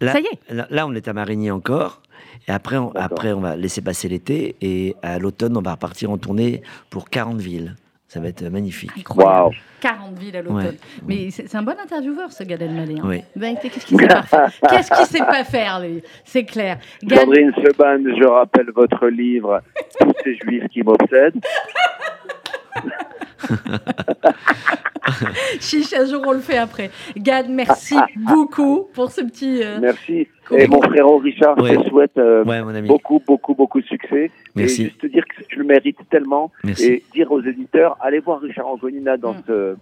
[0.00, 0.54] Là, Ça y est.
[0.54, 2.00] Là, là, on est à Marigny encore.
[2.46, 4.54] Et après on, après, on va laisser passer l'été.
[4.62, 7.74] Et à l'automne, on va repartir en tournée pour 40 villes.
[8.12, 8.90] Ça va être magnifique.
[8.98, 9.36] Incroyable.
[9.36, 9.52] Waouh.
[9.80, 10.64] 40 villes à l'automne.
[10.66, 10.76] Ouais.
[11.06, 12.96] Mais c'est c'est un bon intervieweur, ce Gad Elmaleh.
[12.98, 13.02] hein.
[13.04, 13.22] Oui.
[13.36, 14.50] Ben, Qu'est-ce qu'il sait pas faire?
[14.68, 16.02] Qu'est-ce qu'il sait pas faire, lui?
[16.24, 16.78] C'est clair.
[17.04, 19.62] Gad, Sandrine Seban, je rappelle votre livre
[20.00, 21.40] Tous ces juifs qui m'obsèdent.
[25.60, 26.90] chiche, un jour on le fait après.
[27.16, 29.62] Gad, merci beaucoup pour ce petit...
[29.62, 30.28] euh, Merci.
[30.52, 31.74] Et mon frérot Richard, Ouais.
[31.74, 32.88] je te souhaite euh, Ouais, mon ami.
[32.88, 34.30] beaucoup, beaucoup, beaucoup de succès.
[34.54, 34.82] Merci.
[34.82, 36.50] Et juste te dire que tu le mérites tellement.
[36.64, 36.86] Merci.
[36.86, 39.42] Et dire aux éditeurs, allez voir Richard Angonina dans, Mm.
[39.46, 39.76] ce,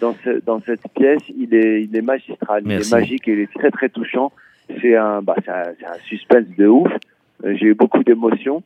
[0.00, 1.22] dans, ce, dans cette pièce.
[1.36, 2.90] Il est, il est magistral, Merci.
[2.90, 4.32] il est magique et il est très, très touchant.
[4.80, 6.90] C'est un, bah, un, un suspense de ouf.
[7.44, 8.62] Euh, J'ai eu beaucoup d'émotions.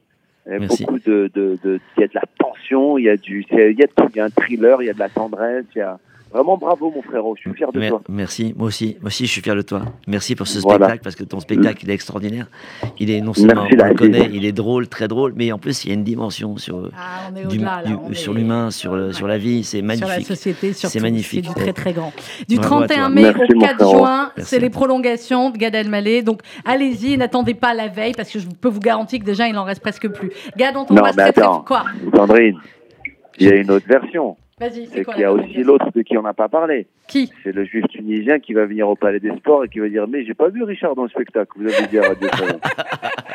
[0.47, 0.85] Et Merci.
[0.85, 3.79] Beaucoup de, de, de, il y a de la tension, il y a du, il
[3.79, 4.09] y a de tout.
[4.11, 5.99] Il y a un thriller, il y a de la tendresse, il y a
[6.33, 7.35] vraiment bravo mon frérot.
[7.37, 8.03] Je suis fier de Mer- toi.
[8.09, 9.83] Merci, moi aussi, moi aussi je suis fier de toi.
[10.07, 10.79] Merci pour ce Voilà.
[10.87, 12.47] spectacle parce que ton spectacle il est extraordinaire.
[12.99, 15.59] Il est non seulement Merci, on le connaît, il est drôle, très drôle, mais en
[15.59, 17.83] plus il y a une dimension sur Ah, du- là.
[18.11, 20.27] est- sur l'humain, sur le- sur la vie, c'est Sur la magnifique.
[20.27, 20.73] société.
[20.73, 21.45] C'est magnifique.
[21.47, 22.13] C'est du très très grand.
[22.49, 23.09] Du Bravo à 31 toi.
[23.09, 23.99] mai Merci, au mon 4 frérot.
[23.99, 26.23] juin, c'est les prolongations de Gad Elmaleh.
[26.23, 29.57] Donc allez-y, n'attendez pas la veille parce que je peux vous garantir que déjà il
[29.59, 30.31] en reste presque plus.
[30.57, 31.49] Gad, on Non, t'embrasse mais très très.
[31.67, 32.57] Quoi Sandrine,
[33.39, 34.37] il y a une autre version.
[34.61, 36.87] Vas-y, c'est C'est quoi qu'il y a aussi l'autre de qui on n'a pas parlé.
[37.09, 39.89] Qui C'est le juif tunisien qui va venir au Palais des Sports et qui va
[39.89, 41.51] dire Mais j'ai pas vu Richard dans le spectacle.
[41.57, 42.29] Vous avez dit à Radio.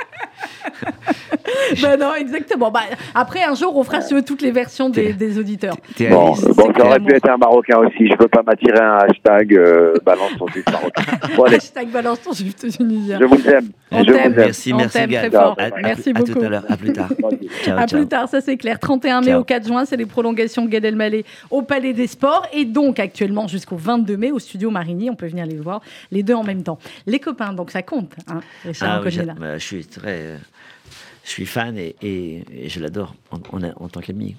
[1.82, 2.72] Ben non, exactement.
[2.72, 2.82] Bah,
[3.14, 5.76] après, un jour, on fera sur toutes les versions des, des auditeurs.
[5.96, 8.08] T'es Bon, bon ça aurait pu être un Marocain aussi.
[8.10, 11.04] Je peux pas m'attirer un hashtag euh, balance ton juif marocain.
[11.36, 13.20] Bon, Hashtag balance ton juif tunisien.
[13.20, 13.70] je vous aime.
[13.92, 14.16] On je t'aime.
[14.16, 14.34] vous aime.
[14.36, 15.30] Merci, On merci t'aime Gad.
[15.32, 15.56] très fort.
[15.58, 16.34] À- à- Merci à beaucoup.
[16.34, 17.10] tout à l'heure, à plus tard.
[17.64, 18.00] Ciao, À ciao.
[18.00, 18.80] plus tard, ça c'est clair.
[18.80, 19.42] 31 mai Ciao.
[19.42, 22.48] au 4 juin, c'est les prolongations de Gad Elmaleh au Palais des Sports.
[22.54, 26.24] Et donc, actuellement, jusqu'au 22 mai, au studio Marigny, on peut venir les voir, les
[26.24, 26.80] deux en même temps.
[27.06, 30.38] Les copains, donc ça compte, hein, Richard Ah oui, bah, je suis très, euh,
[31.26, 33.40] je suis fan et, et- et je l'adore en,
[33.90, 34.36] tant qu'ami.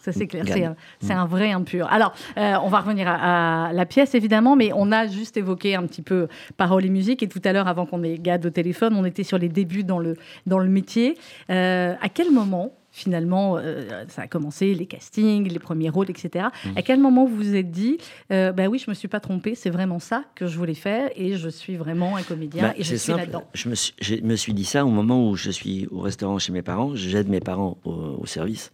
[0.00, 1.86] Ça c'est clair, c'est un, c'est un vrai impur.
[1.90, 5.74] Alors, euh, on va revenir à, à la pièce évidemment, mais on a juste évoqué
[5.74, 6.28] un petit peu
[6.58, 7.22] paroles et musique.
[7.22, 9.84] Et tout à l'heure, avant qu'on ait Gad au téléphone, on était sur les débuts
[9.84, 10.16] dans le,
[10.46, 11.16] dans le métier.
[11.48, 16.46] Euh, à quel moment Finalement, euh, ça a commencé, les castings, les premiers rôles, etc.
[16.64, 16.68] Mm.
[16.76, 17.98] À quel moment vous vous êtes dit,
[18.32, 21.10] euh, bah oui, je me suis pas trompée, c'est vraiment ça que je voulais faire
[21.14, 23.44] et je suis vraiment un comédien Bah, et je suis là-dedans.
[23.54, 26.38] Je me, suis, je me suis dit ça au moment où je suis au restaurant
[26.38, 26.96] chez mes parents.
[26.96, 28.72] J'aide mes parents au, au service.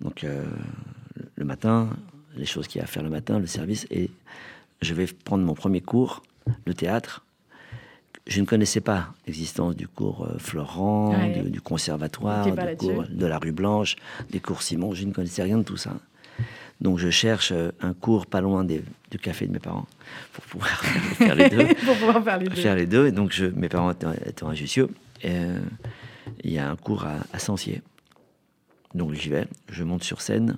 [0.00, 0.44] Donc, euh,
[1.36, 1.90] le matin,
[2.36, 3.86] les choses qu'il y a à faire le matin, le service.
[3.90, 4.10] Et
[4.82, 6.22] je vais prendre mon premier cours,
[6.66, 7.24] le théâtre.
[8.30, 11.42] Je ne connaissais pas l'existence du cours euh, Florent, Ouais.
[11.42, 13.96] du, du conservatoire, du cours de la rue Blanche,
[14.30, 14.94] des cours Simon.
[14.94, 15.94] Je ne connaissais rien de tout ça.
[16.80, 19.86] Donc, je cherche euh, un cours pas loin des- du café de mes parents
[20.32, 20.80] pour pouvoir
[21.18, 22.54] faire les deux Pour pouvoir faire les deux.
[22.54, 23.06] faire les deux.
[23.08, 23.90] Et donc, je, mes parents
[24.24, 24.88] étant à Jussieu,
[25.24, 25.58] euh,
[26.44, 27.82] il y a un cours à, à Sancier.
[28.94, 30.56] Donc, j'y vais, je monte sur scène.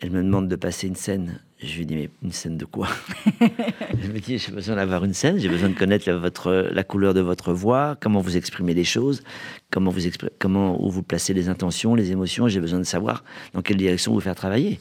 [0.00, 1.40] Elle me demande de passer une scène.
[1.64, 2.88] Je lui dis, mais une scène de quoi?
[3.40, 6.84] Elle me dit, j'ai besoin d'avoir une scène, j'ai besoin de connaître la, votre, la
[6.84, 9.22] couleur de votre voix, comment vous exprimez les choses,
[9.70, 10.00] comment vous,
[10.38, 12.48] comment, où vous placez les intentions, les émotions.
[12.48, 14.78] J'ai besoin de savoir dans quelle direction vous faire travailler.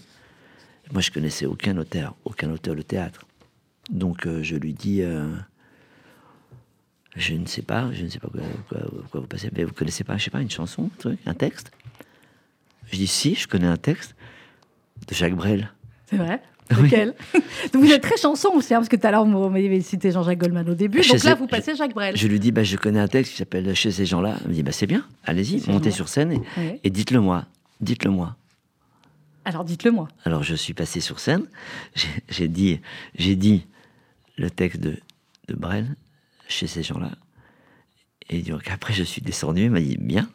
[0.91, 3.21] Moi, je connaissais aucun auteur, aucun auteur de théâtre.
[3.89, 5.27] Donc, euh, je lui dis, euh,
[7.15, 10.17] je ne sais pas, je ne sais pas quoi vous passez, mais vous connaissez pas,
[10.17, 11.71] je sais pas, une chanson, un truc, un texte?
[12.91, 14.15] Je dis, si, je connais un texte
[15.07, 15.71] de Jacques Brel.
[16.07, 16.41] C'est vrai?
[16.81, 16.89] Oui.
[17.73, 20.11] Donc, Vous êtes très chanson aussi, hein, parce que tout à l'heure, vous m'avez cité
[20.11, 21.03] Jean-Jacques Goldman au début.
[21.03, 22.15] Je Donc là, vous passez Jacques Brel.
[22.15, 24.37] Je lui dis, bah, je connais un texte qui s'appelle Chez ces gens-là.
[24.41, 27.45] Elle me dit, bah, c'est bien, allez-y, montez sur scène et, et dites-le moi,
[27.81, 28.35] dites-le moi.
[29.45, 30.07] Alors, dites-le moi.
[30.23, 31.45] Alors je suis passé sur scène,
[31.95, 32.79] j'ai j'ai dit,
[33.15, 33.65] j'ai dit
[34.37, 34.97] le texte de,
[35.49, 35.95] de Brel
[36.47, 37.11] chez ces gens-là.
[38.29, 40.29] Et donc après je suis descendu, il m'a dit bien,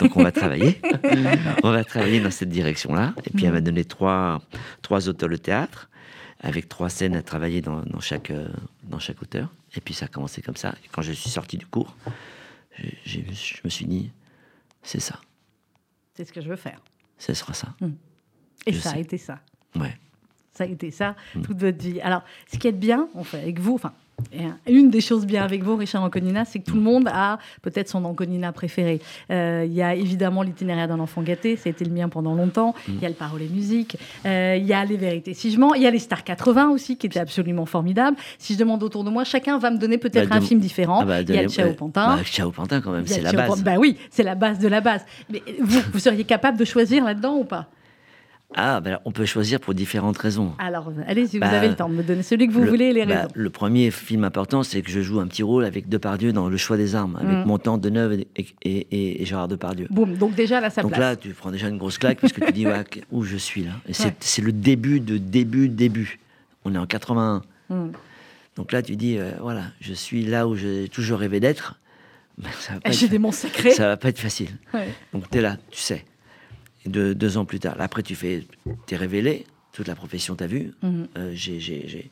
[0.00, 0.80] donc on va travailler,
[1.62, 3.14] on va travailler dans cette direction-là.
[3.24, 4.40] Et puis elle m'a donné trois,
[4.82, 5.88] trois auteurs de théâtre,
[6.40, 8.48] avec trois scènes à travailler dans, dans chaque, euh,
[8.84, 9.48] dans chaque auteur.
[9.76, 10.74] Et puis ça a commencé comme ça.
[10.84, 11.94] Et quand je suis sorti du cours,
[13.04, 13.20] je
[13.64, 14.10] me suis dit,
[14.82, 15.20] c'est ça,
[16.14, 16.80] C'est ce que je veux faire.
[17.18, 17.74] ce sera ça.
[18.66, 19.40] Et Je ça a été ça.
[19.76, 19.96] Ouais.
[20.52, 21.42] Ça a été ça Mm.
[21.42, 22.00] toute votre vie.
[22.00, 22.22] Alors,
[22.52, 23.92] ce qui est bien, en fait, avec vous, enfin,
[24.32, 27.08] Et un- une des choses bien avec vous, Richard Anconina, c'est que tout le monde
[27.12, 29.00] a peut-être son Anconina préféré.
[29.30, 32.34] Euh, Il y a évidemment l'itinéraire d'un enfant gâté, ça a été le mien pendant
[32.34, 32.74] longtemps.
[32.88, 32.92] Mm.
[32.94, 33.96] Il y a le parole et musique.
[34.26, 35.74] Euh, Il y a les vérités si je mens.
[35.74, 38.16] Il y a les stars 80 aussi, qui étaient absolument formidables.
[38.38, 40.60] Si je demande autour de moi, chacun va me donner peut-être Bah, un de- film
[40.60, 41.00] différent.
[41.02, 41.72] Ah bah, Il y a le ouais.
[41.74, 42.16] Pantin.
[42.16, 43.48] Bah, Ciao Pantin, quand même, c'est la base.
[43.48, 43.62] Pantin.
[43.62, 45.04] Bah oui, c'est la base de la base.
[45.30, 47.66] Mais vous, vous seriez capable de choisir là-dedans ou pas?
[48.54, 50.54] Ah, ben, on peut choisir pour différentes raisons.
[50.58, 52.86] Alors, allez-y, vous Bah, avez le temps de me donner celui que vous Le- voulez
[52.86, 53.28] et les bah, raisons.
[53.34, 56.56] le premier film important, c'est que je joue un petit rôle avec Depardieu dans Le
[56.56, 57.46] choix des armes, avec Mm.
[57.46, 59.86] Montand, Deneuve et, et, et- et Gérard Depardieu.
[59.90, 61.00] Boum, donc déjà là, ça Donc place.
[61.00, 63.64] là, tu prends déjà une grosse claque parce que tu dis ouais, où je suis
[63.64, 63.72] là.
[63.86, 64.14] Et c'est Ouais.
[64.20, 66.18] c'est le début de début, début.
[66.64, 67.42] On est en 81.
[67.68, 67.90] Mm.
[68.56, 71.78] Donc là, tu dis euh, voilà, je suis là où j'ai toujours rêvé d'être.
[72.90, 73.72] J'ai des mots sacrés.
[73.72, 74.50] ça va pas être facile.
[74.72, 74.88] Ouais.
[75.12, 76.04] Donc tu es là, tu sais.
[76.88, 78.46] Et deux, ans plus tard, après tu fais,
[78.86, 80.72] t'es révélé, toute la profession t'a vu.
[80.82, 81.08] Mhm.
[81.16, 82.10] Euh, j'ai,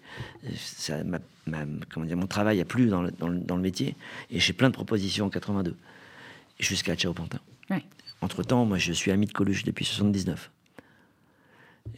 [0.56, 3.62] ça, ma- ma- comment dire, mon travail a plu dans le, dans le, dans le
[3.62, 3.96] métier
[4.30, 5.74] et j'ai plein de propositions en 82
[6.60, 7.40] jusqu'à Ciao Pantin.
[7.70, 7.82] Ouais.
[8.20, 10.50] Entre temps, moi je suis ami de Coluche depuis 79.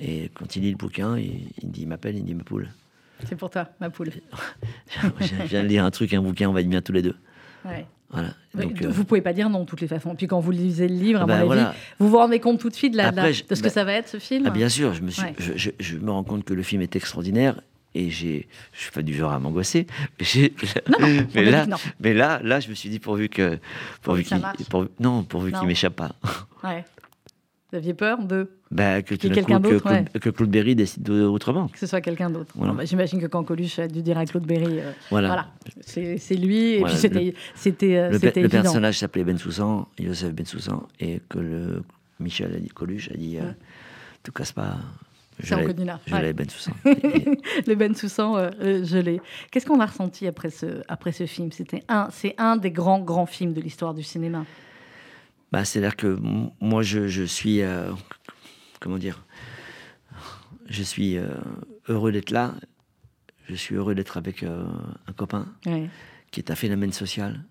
[0.00, 2.68] Et quand il lit le bouquin, il, il dit, il m'appelle, il dit ma poule.
[3.24, 4.10] C'est pour toi, ma poule.
[5.20, 7.16] je viens de lire un truc, un bouquin, on va être bien tous les deux.
[7.64, 7.86] Ouais.
[8.10, 8.30] Voilà.
[8.54, 10.14] Donc, euh, vous pouvez pas dire non, de toutes les façons.
[10.14, 11.74] Puis quand vous lisez le livre, à bah, mon avis, voilà.
[11.98, 13.92] vous vous rendez compte tout de suite de, Après, je- ce que bah, ça va
[13.92, 15.34] être, ce film Ah, bien sûr, je me, suis, Ouais.
[15.78, 17.60] je, me rends compte que le film est extraordinaire
[17.94, 19.86] et j'ai, je suis pas du genre à m'angoisser.
[20.18, 20.52] Mais,
[20.88, 20.98] Non,
[21.34, 21.76] mais là, que non.
[22.00, 23.58] mais là, là, je me suis dit pourvu que,
[24.02, 24.38] pourvu qu'il,
[24.70, 25.58] pourvu- non, pourvu Non.
[25.58, 26.12] qu'il m'échappe pas.
[26.64, 26.84] Ouais.
[27.70, 30.04] Vous aviez peur de Bah, que, quelqu'un coup, que, d'autre, ouais.
[30.04, 31.68] Claude, que Claude Berry décide de- autrement.
[31.68, 32.74] que ce soit quelqu'un d'autre Voilà.
[32.74, 35.28] Bah, J'imagine que quand Coluche a dû dire à Claude Berry, euh, Voilà.
[35.28, 35.48] voilà,
[35.80, 36.56] c'est c'est lui.
[36.74, 38.62] Et Voilà, puis c'était c'était euh, Le, c'était le évident.
[38.62, 41.82] personnage s'appelait Ben Soussan, Youssef Ben Soussan, et que le
[42.20, 43.54] Michel a dit, Coluche a dit, euh, Ouais.
[44.22, 44.76] te casse pas.
[45.40, 46.22] C'est Je l'ai- Anconina, Je ouais.
[46.22, 46.72] l'ai Ben Soussan.
[46.84, 49.20] Et- Le Ben Soussan, euh, euh, je l'ai.
[49.50, 51.52] Qu'est-ce qu'on a ressenti après ce, après ce film?
[51.52, 54.44] C'était un, c'est un des grands, grands films de l'histoire du cinéma.
[55.52, 57.62] Bah, C'est-à-dire que m- moi, je, je suis.
[57.62, 57.90] euh,
[58.80, 59.24] comment dire
[60.68, 61.28] Je suis euh,
[61.88, 62.54] heureux d'être là.
[63.48, 64.64] Je suis heureux d'être avec euh,
[65.06, 65.88] un copain Ouais.
[66.30, 67.42] qui est un phénomène social.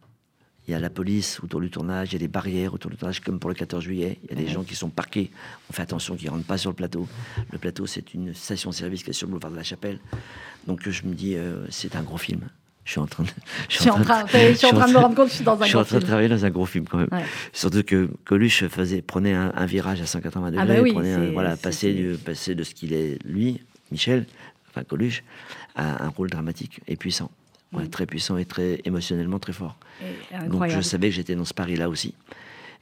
[0.67, 2.97] Il y a la police autour du tournage, il y a des barrières autour du
[2.97, 4.19] tournage, comme pour le 14 juillet.
[4.23, 5.31] Il y a des gens qui sont parqués.
[5.69, 7.07] On fait attention qu'ils ne rentrent pas sur le plateau.
[7.51, 9.97] Le plateau, c'est une station-service qui est sur le boulevard de la Chapelle.
[10.67, 12.41] Donc je me dis, euh, c'est un gros film.
[12.87, 13.29] Je suis en train de,
[13.67, 15.43] Je suis en train, je suis en train de me rendre compte que je suis
[15.43, 16.07] dans un je suis en train de film.
[16.09, 17.09] travailler dans un gros film quand même.
[17.11, 17.25] Ouais.
[17.51, 21.11] Surtout que Coluche faisait, prenait un, un virage à 180 degrés, Ah bah oui, prenait
[21.13, 23.59] un- voilà, passer, du, passer de ce qu'il est lui,
[23.91, 24.25] Michel,
[24.69, 25.23] enfin Coluche,
[25.75, 27.29] à un rôle dramatique et puissant.
[27.73, 27.89] Ouais, Mm.
[27.89, 29.75] Très puissant et très émotionnellement très fort.
[30.01, 32.13] Et Donc je savais que j'étais dans ce pari-là aussi.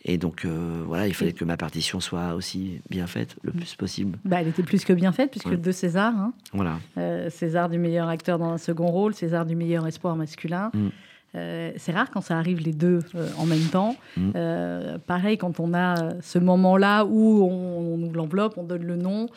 [0.08, 3.74] Et donc euh, voilà, il fallait que ma partition soit aussi bien faite le plus
[3.76, 4.20] possible.
[4.24, 5.58] Bah, elle était plus que bien faite, puisque Ouais.
[5.58, 6.14] deux Césars.
[6.16, 6.32] hein.
[6.54, 6.80] Voilà.
[6.98, 10.70] Euh, César du meilleur acteur dans un second rôle, César du meilleur espoir masculin.
[10.76, 10.90] Mm.
[11.36, 13.96] Euh, c'est rare quand ça arrive les deux euh, en même temps.
[14.16, 14.32] Mm.
[14.36, 18.96] Euh, pareil, quand on a ce moment-là où on, on ouvre l'enveloppe, on donne le
[18.96, 19.28] nom.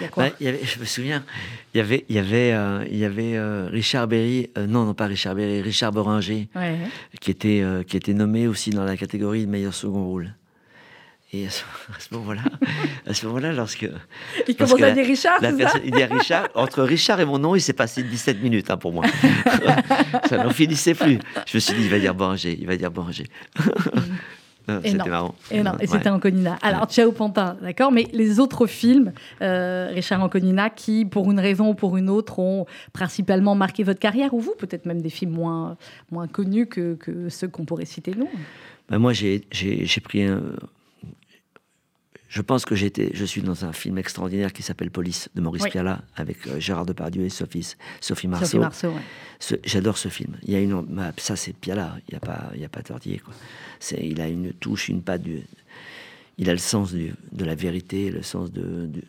[0.00, 1.24] Y a quoi y avait, je me souviens,
[1.74, 2.54] il y avait, il y avait,
[2.90, 6.78] il y avait Richard Berry, non, non pas Richard Berry, Richard Boringer, Ouais.
[7.20, 10.34] qui était, qui était nommé aussi dans la catégorie de meilleur second rôle.
[11.30, 11.62] Et à ce,
[12.12, 12.40] moment-là,
[13.06, 13.82] à ce moment-là, lorsque
[14.48, 17.20] Il Parce commence à dire Richard, la c'est ça personne, il dit Richard, entre Richard
[17.20, 19.04] et mon nom, il s'est passé 17 minutes hein, pour moi.
[20.28, 21.18] ça n'en finissait plus.
[21.46, 22.90] Je me suis dit, il va dire Boringer, il va dire
[24.68, 24.80] non.
[24.84, 25.34] C'était marrant.
[25.50, 25.86] Et non, et Ouais.
[25.86, 26.58] c'était Anconina.
[26.62, 29.12] Alors, Ciao Pantin, d'accord Mais les autres films,
[29.42, 34.00] euh, Richard Anconina, qui, pour une raison ou pour une autre, ont principalement marqué votre
[34.00, 35.76] carrière, ou vous, peut-être même des films moins,
[36.10, 38.28] moins connus que, que ceux qu'on pourrait citer nous.
[38.88, 39.40] Bah, moi, j'ai
[40.02, 40.40] pris un.
[42.28, 45.62] Je pense que j'étais, je suis dans un film extraordinaire qui s'appelle Police de Maurice
[45.62, 45.70] Oui.
[45.70, 48.44] Pialat avec euh, Gérard Depardieu et Sophie, Sophie Marceau.
[48.46, 49.60] Sophie Marceau, ouais.
[49.64, 50.36] J'adore ce film.
[50.42, 50.84] Il y a une,
[51.16, 51.96] ça c'est Piala.
[52.08, 53.32] Il y a pas, il y a pas tortillé quoi.
[53.80, 55.40] C'est, il a une touche, une patte du,
[56.36, 59.04] il a le sens du- de la vérité, le sens de, du-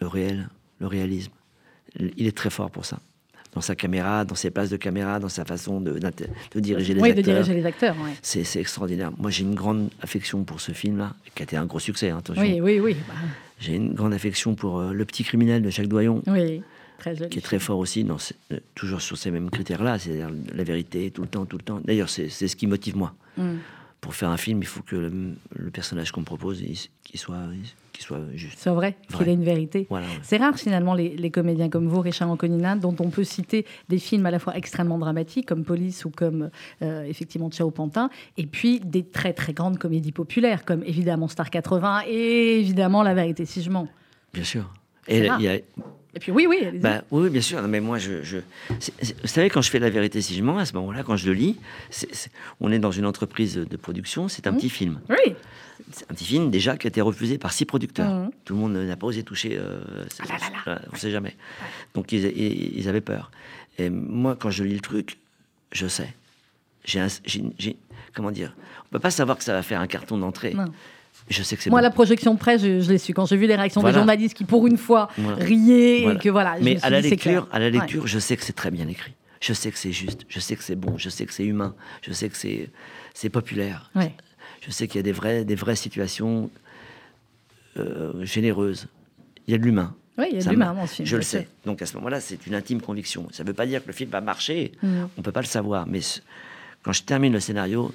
[0.00, 0.48] le réel,
[0.80, 1.32] le réalisme.
[1.98, 2.98] Il est très fort pour ça.
[3.56, 5.98] Dans sa caméra, dans ses places de caméra, dans sa façon de,
[6.56, 8.10] diriger les Oui, de diriger les acteurs, ouais.
[8.20, 9.12] C'est, extraordinaire.
[9.16, 12.10] Moi, j'ai une grande affection pour ce film-là, qui a été un gros succès.
[12.10, 12.42] hein, attention.
[12.42, 12.96] Oui, oui, oui.
[13.08, 13.14] bah,
[13.58, 16.60] J'ai une grande affection pour euh, Le Petit Criminel de Jacques Doyon oui,
[16.98, 17.30] très joli.
[17.30, 18.18] qui est très fort aussi, dans
[18.52, 21.80] euh, toujours sur ces mêmes critères-là, c'est-à-dire la vérité tout le temps, tout le temps.
[21.82, 23.14] D'ailleurs, c'est ce qui motive moi.
[23.38, 23.54] Mm.
[24.02, 25.10] Pour faire un film, il faut que le,
[25.56, 27.38] le personnage qu'on propose, il- soit,
[27.96, 28.58] qu'il soit juste.
[28.58, 29.30] C'est vrai, qu'il Vrai.
[29.30, 29.86] ait une vérité.
[29.90, 30.06] Voilà.
[30.06, 30.12] ouais.
[30.22, 33.98] C'est rare finalement les, les comédiens comme vous, Richard Anconina, dont on peut citer des
[33.98, 36.50] films à la fois extrêmement dramatiques comme Police ou comme
[36.82, 41.50] euh, effectivement Ciao Pantin, et puis des très très grandes comédies populaires comme évidemment Star
[41.50, 43.88] 80 et évidemment La Vérité si je mens.
[44.32, 44.70] Bien sûr.
[45.08, 45.40] Et rare.
[45.40, 46.58] il y a, Et puis oui, oui.
[46.80, 47.62] Bah, oui, bien sûr.
[47.62, 48.38] Non, mais moi, je,
[48.70, 51.26] vous savez, quand je fais la vérité si je mens, à ce moment-là, quand je
[51.26, 51.56] le lis,
[52.60, 54.56] on est dans une entreprise de production, c'est un Mhm.
[54.56, 55.00] petit film.
[55.10, 55.34] oui,
[56.10, 58.12] un petit film déjà qui a été refusé par six producteurs.
[58.12, 58.30] Mhm.
[58.44, 59.56] Tout le monde n'a pas osé toucher.
[59.58, 59.80] euh,
[60.20, 60.56] Ah là là là.
[60.64, 61.36] voilà, on ne sait jamais.
[61.94, 63.30] Donc ils, ils- ils avaient peur.
[63.78, 65.18] Et moi, quand je lis le truc,
[65.72, 66.14] je sais.
[66.84, 67.76] J'ai
[68.14, 68.54] comment dire?
[68.86, 70.54] On peut pas savoir que ça va faire un carton d'entrée.
[71.28, 71.84] Je sais que c'est Moi, bon.
[71.84, 73.12] la projection de presse, je, je l'ai su.
[73.12, 73.94] Quand j'ai vu les réactions Voilà.
[73.94, 75.44] des journalistes qui, pour une fois, Voilà.
[75.44, 76.18] riaient Voilà.
[76.18, 76.56] et que voilà.
[76.60, 77.70] Mais à la dit, lecture, à la Ouais.
[77.72, 79.12] lecture, je sais que c'est très bien écrit.
[79.40, 80.20] Je sais que c'est juste.
[80.28, 80.96] Je sais que c'est bon.
[80.98, 81.74] Je sais que c'est humain.
[82.02, 82.70] Je sais que c'est
[83.14, 83.90] c'est populaire.
[83.94, 84.12] Ouais.
[84.66, 86.50] Je sais qu'il y a des vraies, des vraies situations
[87.78, 88.88] euh, généreuses.
[89.46, 89.94] Il y a de l'humain.
[90.18, 91.06] Oui, il y a de l'humain m'a- dans ce film.
[91.06, 91.46] Je le sais.
[91.66, 93.28] Donc à ce moment-là, c'est une intime conviction.
[93.32, 94.72] Ça ne veut pas dire que le film va marcher.
[94.82, 95.04] Mm.
[95.18, 95.86] On peut pas le savoir.
[95.86, 96.00] Mais
[96.82, 97.92] quand je termine le scénario,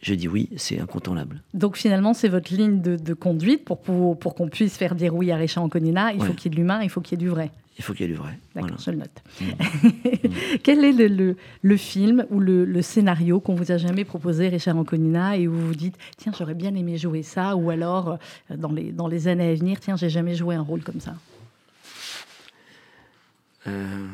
[0.00, 1.42] je dis oui, c'est incontournable.
[1.52, 5.14] Donc finalement, c'est votre ligne de, de conduite pour, pour, pour qu'on puisse faire dire
[5.14, 6.12] oui à Richard Anconina.
[6.12, 7.50] Il faut qu'il y ait de l'humain, il faut qu'il y ait du vrai.
[7.80, 8.38] Il faut qu'il y ait du vrai.
[8.54, 8.82] D'accord, Voilà.
[8.84, 10.60] je le note.
[10.62, 14.48] Quel est le, le- le film ou le, le scénario qu'on vous a jamais proposé,
[14.48, 18.18] Richard Anconina, et où vous vous dites tiens, j'aurais bien aimé jouer ça, ou alors
[18.50, 21.00] euh, dans les, dans les années à venir, tiens, j'ai jamais joué un rôle comme
[21.00, 21.14] ça?
[23.66, 24.06] Euh,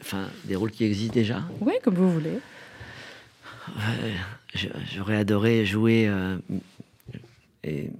[0.00, 1.42] Enfin, des rôles qui existent déjà?
[1.60, 2.38] Oui, comme vous voulez.
[4.94, 6.06] J'aurais adoré jouer.
[6.06, 6.36] euh,
[7.64, 7.90] et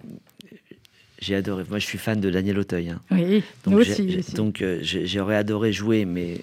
[1.18, 1.64] j'ai adoré.
[1.68, 2.90] Moi, je suis fan de Daniel Auteuil.
[2.90, 3.00] hein.
[3.10, 4.34] Oui, Donc, nous j'ai- aussi.
[4.34, 6.38] donc euh, j'aurais adoré jouer, mais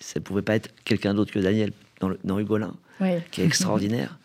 [0.00, 3.10] ça ne pouvait pas être quelqu'un d'autre que Daniel dans, le- dans Hugolin, Oui.
[3.30, 4.18] qui est extraordinaire.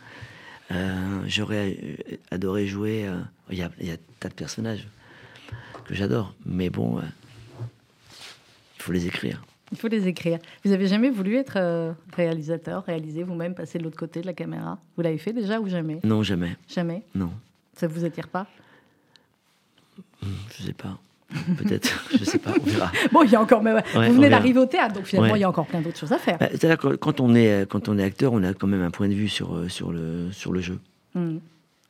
[0.71, 1.77] Euh, j'aurais
[2.11, 3.05] euh, adoré jouer.
[3.07, 3.19] euh,
[3.51, 4.87] Il y, a, il y a un tas de personnages
[5.85, 7.01] que j'adore, mais bon, euh,
[8.77, 9.43] il faut les écrire.
[9.73, 10.39] Il faut les écrire.
[10.65, 14.33] Vous avez jamais voulu être euh, réalisateur, réaliser vous-même, passer de l'autre côté de la
[14.33, 14.79] caméra?
[14.97, 15.99] Vous l'avez fait déjà ou jamais?
[16.03, 16.57] Non, jamais.
[16.67, 17.03] Jamais?
[17.15, 17.31] Non,
[17.75, 18.47] Ça vous attire pas?
[20.57, 20.97] Je sais pas.
[21.57, 22.91] Peut-être, je sais pas, on verra.
[23.11, 23.63] Bon, il y a encore.
[23.63, 25.39] mais, Ouais, vous venez d'arriver au théâtre, donc finalement, Ouais.
[25.39, 26.37] il y a encore plein d'autres choses à faire.
[26.37, 28.91] Bah, C'est-à-dire que quand on est quand on est acteur, on a quand même un
[28.91, 30.79] point de vue sur euh, sur le sur le jeu,
[31.15, 31.37] Hmm.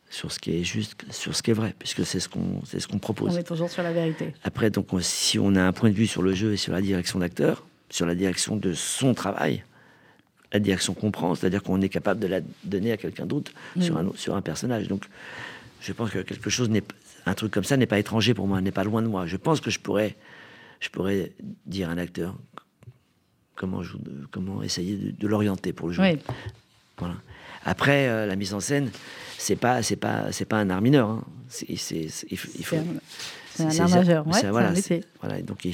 [0.10, 2.86] sur ce qui est juste, sur ce qui est vrai, puisque c'est ce qu'on ce
[2.88, 3.36] qu'on propose.
[3.36, 4.34] On est toujours sur la vérité.
[4.44, 6.72] Après, donc on- si on a un point de vue sur le jeu et sur
[6.74, 9.64] la direction d'acteur, sur la direction de son travail,
[10.54, 13.98] la direction qu'on prend, c'est-à-dire qu'on est capable de la donner à quelqu'un d'autre sur
[13.98, 14.88] un sur un personnage.
[14.88, 15.06] Donc,
[15.82, 16.94] je pense que quelque chose n'est p-
[17.26, 19.26] un truc comme ça n'est pas étranger pour moi, n'est pas loin de moi.
[19.28, 20.16] Je pense que je pourrais
[20.80, 21.32] je pourrais
[21.66, 22.36] dire à un acteur
[23.56, 23.98] comment je-
[24.32, 26.00] comment essayer de, de l'orienter pour le.
[26.00, 26.18] Oui.
[26.98, 27.16] Voilà.
[27.64, 28.90] Après, euh, la mise en scène,
[29.38, 31.10] c'est pas, c'est pas, c'est pas un art mineur.
[31.10, 31.24] hein.
[31.70, 31.78] Il
[32.38, 32.78] faut-
[33.70, 34.28] C'est un- art majeur.
[34.28, 34.50] Ouais,
[35.22, 35.74] voilà, donc il,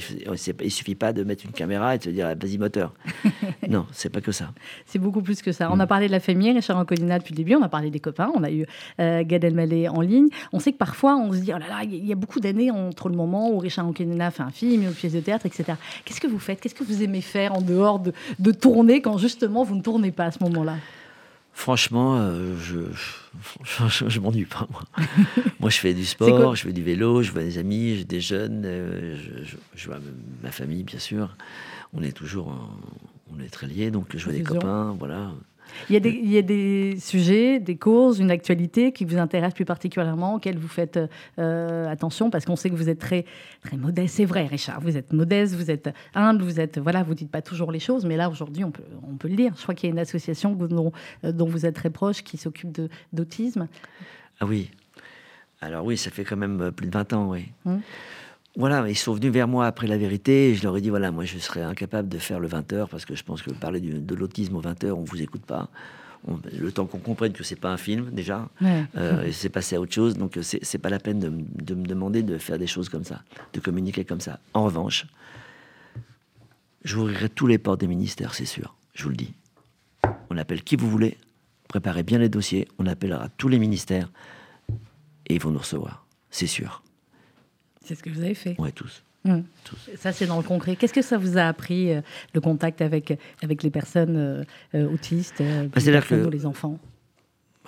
[0.62, 2.94] il suffit pas de mettre une caméra et de se dire ah, vas-y moteur.
[3.68, 4.50] non, c'est pas que ça.
[4.86, 5.68] C'est beaucoup plus que ça.
[5.68, 5.72] Mm.
[5.72, 8.00] On a parlé de la famille, Richard Anconina depuis le début, on a parlé des
[8.00, 8.66] copains, on a eu
[9.00, 10.28] euh, Gad Elmaleh en ligne.
[10.52, 12.70] On sait que parfois, on se dit, oh là là, il y a beaucoup d'années
[12.70, 15.72] entre le moment où Richard Anconina fait un film, une pièce de théâtre, etc.
[16.04, 16.60] Qu'est-ce que vous faites?
[16.60, 20.12] Qu'est-ce que vous aimez faire en dehors de, de tourner quand justement vous ne tournez
[20.12, 20.74] pas à ce moment-là?
[21.58, 22.78] Franchement, euh, je,
[23.64, 24.82] je, je, je m'ennuie pas moi.
[25.60, 28.62] moi, je fais du sport, je fais du vélo, je vois des amis, je déjeune,
[28.64, 29.16] euh,
[29.74, 29.98] je, vois
[30.40, 31.36] ma famille bien sûr.
[31.92, 32.70] On est toujours, en-
[33.34, 35.32] on est très liés, donc je vois des copains, voilà.
[35.88, 39.18] Il y, a des, il y a des sujets, des causes, une actualité qui vous
[39.18, 40.98] intéresse plus particulièrement, auxquelles vous faites
[41.38, 43.24] euh, attention, parce qu'on sait que vous êtes très,
[43.62, 44.16] très modeste.
[44.16, 47.42] C'est vrai, Richard, vous êtes modeste, vous êtes humble, vous êtes, voilà, vous dites pas
[47.42, 49.52] toujours les choses, mais là aujourd'hui, on peut, on peut le dire.
[49.56, 50.92] Je crois qu'il y a une association dont,
[51.24, 52.80] euh, dont vous êtes très proche qui s'occupe
[53.12, 53.68] d'autisme.
[54.40, 54.70] Ah oui.
[55.60, 57.48] Alors oui, ça fait quand même euh, plus de 20 ans, oui.
[57.66, 57.80] Hum.
[58.58, 61.10] Voilà, ils sont venus vers moi après la vérité et je leur ai dit, voilà,
[61.12, 64.00] moi je serais incapable de faire le 20h parce que je pense que parler du-
[64.00, 65.68] de l'autisme au 20h, on vous écoute pas.
[66.26, 68.84] On- le temps qu'on comprenne que c'est pas un film déjà, Ouais.
[68.96, 71.30] euh, c'est passé à autre chose, donc c'est pas la peine de,
[71.62, 74.40] de me demander de faire des choses comme ça, de communiquer comme ça.
[74.54, 75.06] En revanche,
[76.84, 79.32] j'ouvrirai tous les portes des ministères, c'est sûr, je vous le dis.
[80.30, 81.16] On appelle qui vous voulez,
[81.68, 84.10] préparez bien les dossiers, on appellera tous les ministères
[85.28, 86.82] et ils vont nous recevoir, c'est sûr.
[87.88, 88.54] C'est ce que vous avez fait.
[88.74, 89.02] Tous.
[89.24, 89.44] Hum.
[89.64, 89.90] tous.
[89.96, 90.76] Ça, c'est dans le concret.
[90.76, 92.02] Qu'est-ce que ça vous a appris, euh,
[92.34, 96.30] le contact avec, avec les personnes euh, euh, autistes, les Bah, c'est-à-dire personnes que- ou
[96.30, 96.78] les enfants?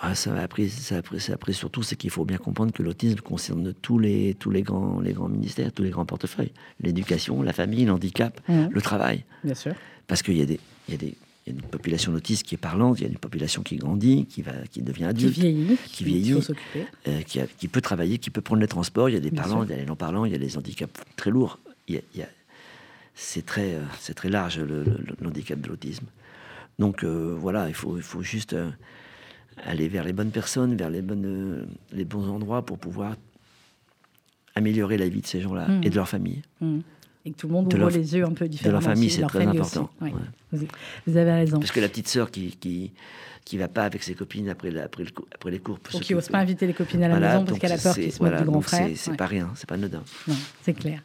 [0.03, 2.37] Ah, ça m'a appris, ça a appris, ça a appris surtout, c'est qu'il faut bien
[2.37, 6.05] comprendre que l'autisme concerne tous les, tous les grands, les grands ministères, tous les grands
[6.05, 6.53] portefeuilles.
[6.79, 8.69] L'éducation, la famille, l'handicap, Mhm.
[8.71, 9.25] le travail.
[9.43, 9.73] Bien sûr.
[10.07, 11.13] Parce qu'il y a des, il y a des,
[11.51, 13.75] il y a une population d'autistes qui est parlante, il y a une population qui
[13.77, 16.31] grandit, qui va, qui devient Qui adulte, vieillit, qui Il vieillit.
[16.33, 16.85] faut s'occuper.
[17.07, 19.09] euh, qui, a- qui peut travailler, qui peut prendre les transports.
[19.09, 19.65] Il y a des Bien parlants, sûr.
[19.65, 21.59] il y a les non-parlants, il y a les handicaps très lourds.
[23.13, 26.05] C'est très, euh, c'est très large le, le- l'handicap de l'autisme.
[26.79, 28.69] Donc euh, voilà, il faut, il faut juste euh,
[29.65, 33.15] aller vers les bonnes personnes, vers les, bonnes, les bons endroits pour pouvoir
[34.55, 35.83] améliorer la vie de ces gens-là Mhm.
[35.83, 36.41] et de leur famille.
[36.61, 36.79] Mm.
[37.25, 38.81] Et que tout le monde De ouvre les yeux un peu différemment.
[38.81, 39.91] famille, c'est leur très famille important.
[40.01, 40.11] aussi.
[40.11, 40.19] Ouais.
[40.59, 40.67] Ouais.
[41.05, 41.59] Vous, avez raison.
[41.59, 42.91] Parce que la petite sœur qui, qui,
[43.45, 45.79] qui va pas avec ses copines après, la- après, le cou- après les cours.
[45.79, 47.77] pour Ou qui n'ose pas inviter les copines à la Voilà, maison parce qu'elle a
[47.77, 48.87] peur c'est- qu'ils se voilà, moquent du grand frère.
[48.87, 49.17] c'est- C'est Ouais.
[49.17, 50.03] pas rien, c'est pas anodin.
[50.27, 51.01] Non, c'est clair.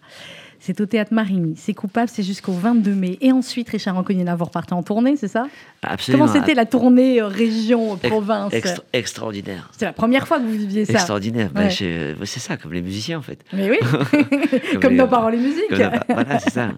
[0.58, 1.54] C'est au théâtre Marigny.
[1.56, 3.18] C'est coupable, c'est jusqu'au 22 mai.
[3.20, 5.46] Et ensuite, Richard Anconina, vous repartez en tournée, c'est ça?
[5.82, 6.24] Absolument.
[6.26, 9.70] Comment c'était la tournée euh, région, euh, extra- extraordinaire.
[9.76, 10.92] C'est la première fois que vous viviez ça.
[10.94, 11.50] Extraordinaire.
[11.52, 12.16] Ben, Ouais.
[12.24, 13.44] c'est ça, comme les musiciens en fait.
[13.52, 13.78] Mais oui,
[14.80, 15.70] comme les- dans Paroles et musique.
[15.70, 16.70] Dans- voilà, c'est ça.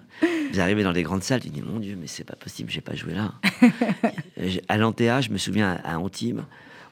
[0.52, 2.80] Vous arrivez dans les grandes salles, tu dis mon Dieu, mais c'est pas possible, j'ai
[2.80, 3.32] pas joué là.
[4.68, 6.40] À l'Antea, je me souviens à Antibes,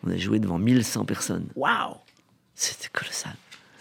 [0.06, 1.46] on a joué devant 1100 personnes.
[1.56, 1.94] Waouh
[2.54, 3.32] C'était colossal.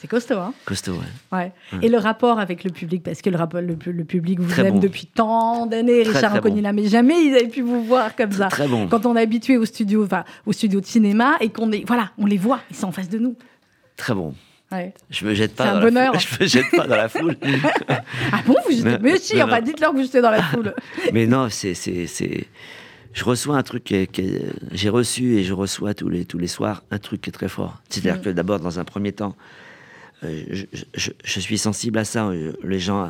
[0.05, 0.93] C'est costaud, hein Costaud,
[1.31, 1.37] ouais.
[1.39, 1.51] Ouais.
[1.81, 4.51] Et le rapport avec le public, parce que le, rapport, le, pu- le public vous
[4.51, 4.79] Très aime bon.
[4.79, 6.49] depuis tant d'années, Richard très bon.
[6.49, 8.49] Anconina, mais jamais ils avaient pu vous voir comme ça.
[8.49, 8.87] Très bon.
[8.87, 12.11] Quand on est habitué au studio, enfin, au studio de cinéma et qu'on est, voilà,
[12.19, 13.35] on les voit, ils sont en face de nous.
[13.97, 14.35] Très bon.
[14.71, 14.93] Ouais.
[15.09, 16.13] Je me jette pas C'est un dans bonheur.
[16.13, 16.37] la foule.
[16.39, 17.35] Je me jette pas dans la foule.
[18.31, 20.73] Ah bon, vous jetez Mais si, enfin, dites-leur que vous jetez dans la foule.
[21.13, 22.45] Mais non, c'est, c'est, c'est-
[23.13, 24.21] Je reçois un truc que, que
[24.71, 27.47] j'ai reçu et je reçois tous les, tous les soirs un truc qui est très
[27.47, 27.81] fort.
[27.89, 28.23] C'est-à-dire Mm.
[28.25, 29.35] que d'abord, dans un premier temps,
[30.23, 32.27] je, je- je suis sensible à ça.
[32.27, 33.07] Euh, Les gens euh,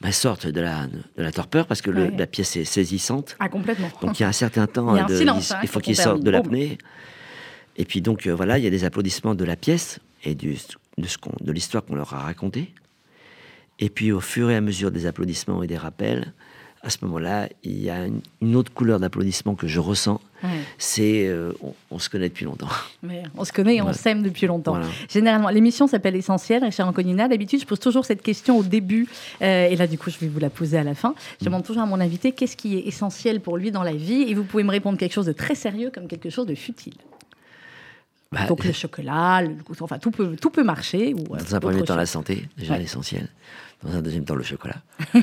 [0.00, 2.14] bah, sortent de la, de la torpeur parce que le- Ouais.
[2.16, 3.36] la pièce est saisissante.
[3.38, 3.90] Ah, complètement.
[4.00, 5.96] Donc il y a un certain temps, Il un de- silence, hein, il faut qu'ils
[5.96, 6.78] sortent de l'apnée.
[7.76, 10.56] Et puis donc euh, voilà, il y a des applaudissements de la pièce et du,
[10.98, 12.72] de, ce de l'histoire qu'on leur a racontée.
[13.78, 16.32] Et puis au fur et à mesure des applaudissements et des rappels,
[16.82, 20.20] à ce moment-là, il y a une, une autre couleur d'applaudissement que je ressens.
[20.42, 20.48] Ouais.
[20.78, 22.68] C'est euh, on, on se connaît depuis longtemps.
[23.02, 24.72] Mais on se connaît et on s'aime depuis longtemps.
[24.72, 24.86] Voilà.
[25.08, 27.28] Généralement, l'émission s'appelle Essentiel, Richard Anconina.
[27.28, 29.06] D'habitude, je pose toujours cette question au début.
[29.42, 31.14] euh, et là, du coup, je vais vous la poser à la fin.
[31.40, 34.22] Je demande toujours à mon invité qu'est-ce qui est essentiel pour lui dans la vie?
[34.28, 36.94] Et vous pouvez me répondre quelque chose de très sérieux comme quelque chose de futile.
[38.32, 41.12] Bah, Donc le chocolat, le- enfin tout peut, tout peut marcher.
[41.14, 42.78] Ou, euh, dans un premier temps, la santé, déjà Ouais.
[42.78, 43.28] l'essentiel.
[43.82, 44.76] Dans un deuxième temps, le chocolat.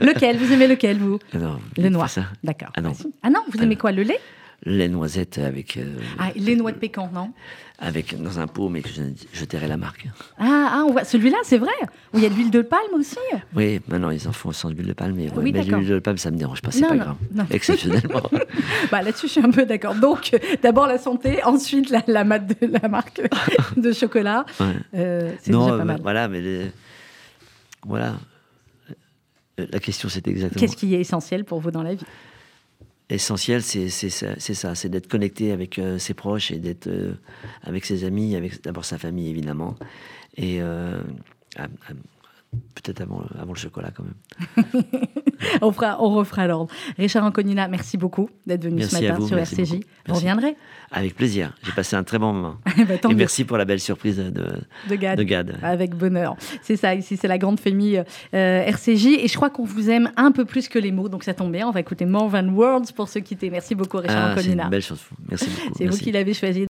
[0.00, 0.36] lequel?
[0.36, 1.18] Vous aimez lequel, vous?
[1.32, 2.08] Non, Le noir.
[2.42, 2.68] D'accord.
[2.76, 2.92] Ah non.
[3.22, 3.80] Ah non, vous Ah aimez non.
[3.80, 4.20] quoi Le lait?
[4.66, 7.32] Les noisettes avec, euh, Ah, les noix de pécan, non?
[7.80, 9.02] avec dans un pot, mais que je,
[9.32, 10.06] je tairai la marque.
[10.38, 11.72] ah, ah, on voit celui-là, c'est vrai.
[12.12, 13.18] Où il y a de l'huile de palme aussi.
[13.54, 15.98] Oui, maintenant ils en font sans huile de palme, mais, ouais, Oui, mais l'huile de
[15.98, 17.16] palme, ça me dérange pas, c'est pas non, grave.
[17.34, 17.46] non.
[17.50, 18.22] Exceptionnellement.
[18.92, 19.96] Bah, Là-dessus, je suis un peu d'accord.
[19.96, 23.20] Donc, euh, d'abord la santé, ensuite la, la, mat- de, la marque
[23.76, 24.46] de chocolat.
[24.60, 24.66] Ouais.
[24.94, 26.00] Euh, c'est non, déjà pas euh, mal.
[26.00, 26.70] voilà, mais les-
[27.84, 28.14] voilà.
[29.58, 30.60] La question, c'est exactement.
[30.60, 32.04] Qu'est-ce qui est essentiel pour vous dans la vie?
[33.10, 37.12] Essentiel, c'est ça, c'est d'être connecté avec euh, ses proches et d'être euh,
[37.62, 39.74] avec ses amis, avec d'abord sa famille évidemment,
[40.38, 41.02] et euh,
[42.74, 44.74] peut-être avant, avant le chocolat quand même.
[45.62, 46.72] on, fera, on refera l'ordre.
[46.98, 49.70] Richard Anconina, merci beaucoup d'être venu Merci ce matin vous, sur RCJ.
[49.72, 49.82] beaucoup.
[50.08, 50.56] Vous reviendrez
[50.90, 51.54] Avec plaisir.
[51.62, 52.56] J'ai passé un très bon moment.
[52.88, 54.46] Bah, tant et merci pour la belle surprise de,
[54.88, 55.18] de Gad.
[55.18, 55.58] de Gad.
[55.62, 56.36] Avec bonheur.
[56.62, 58.02] C'est ça, ici, c'est la grande famille
[58.34, 59.06] euh, RCJ.
[59.06, 61.08] Et je crois qu'on vous aime un peu plus que les mots.
[61.08, 61.68] Donc ça tombe bien.
[61.68, 63.50] On va écouter More Than Words pour se quitter.
[63.50, 64.64] Merci beaucoup, Richard Ah, c'est Anconina.
[64.64, 65.00] une belle chose.
[65.30, 65.74] Merci beaucoup.
[65.76, 66.66] C'est vous qui l'avez choisi.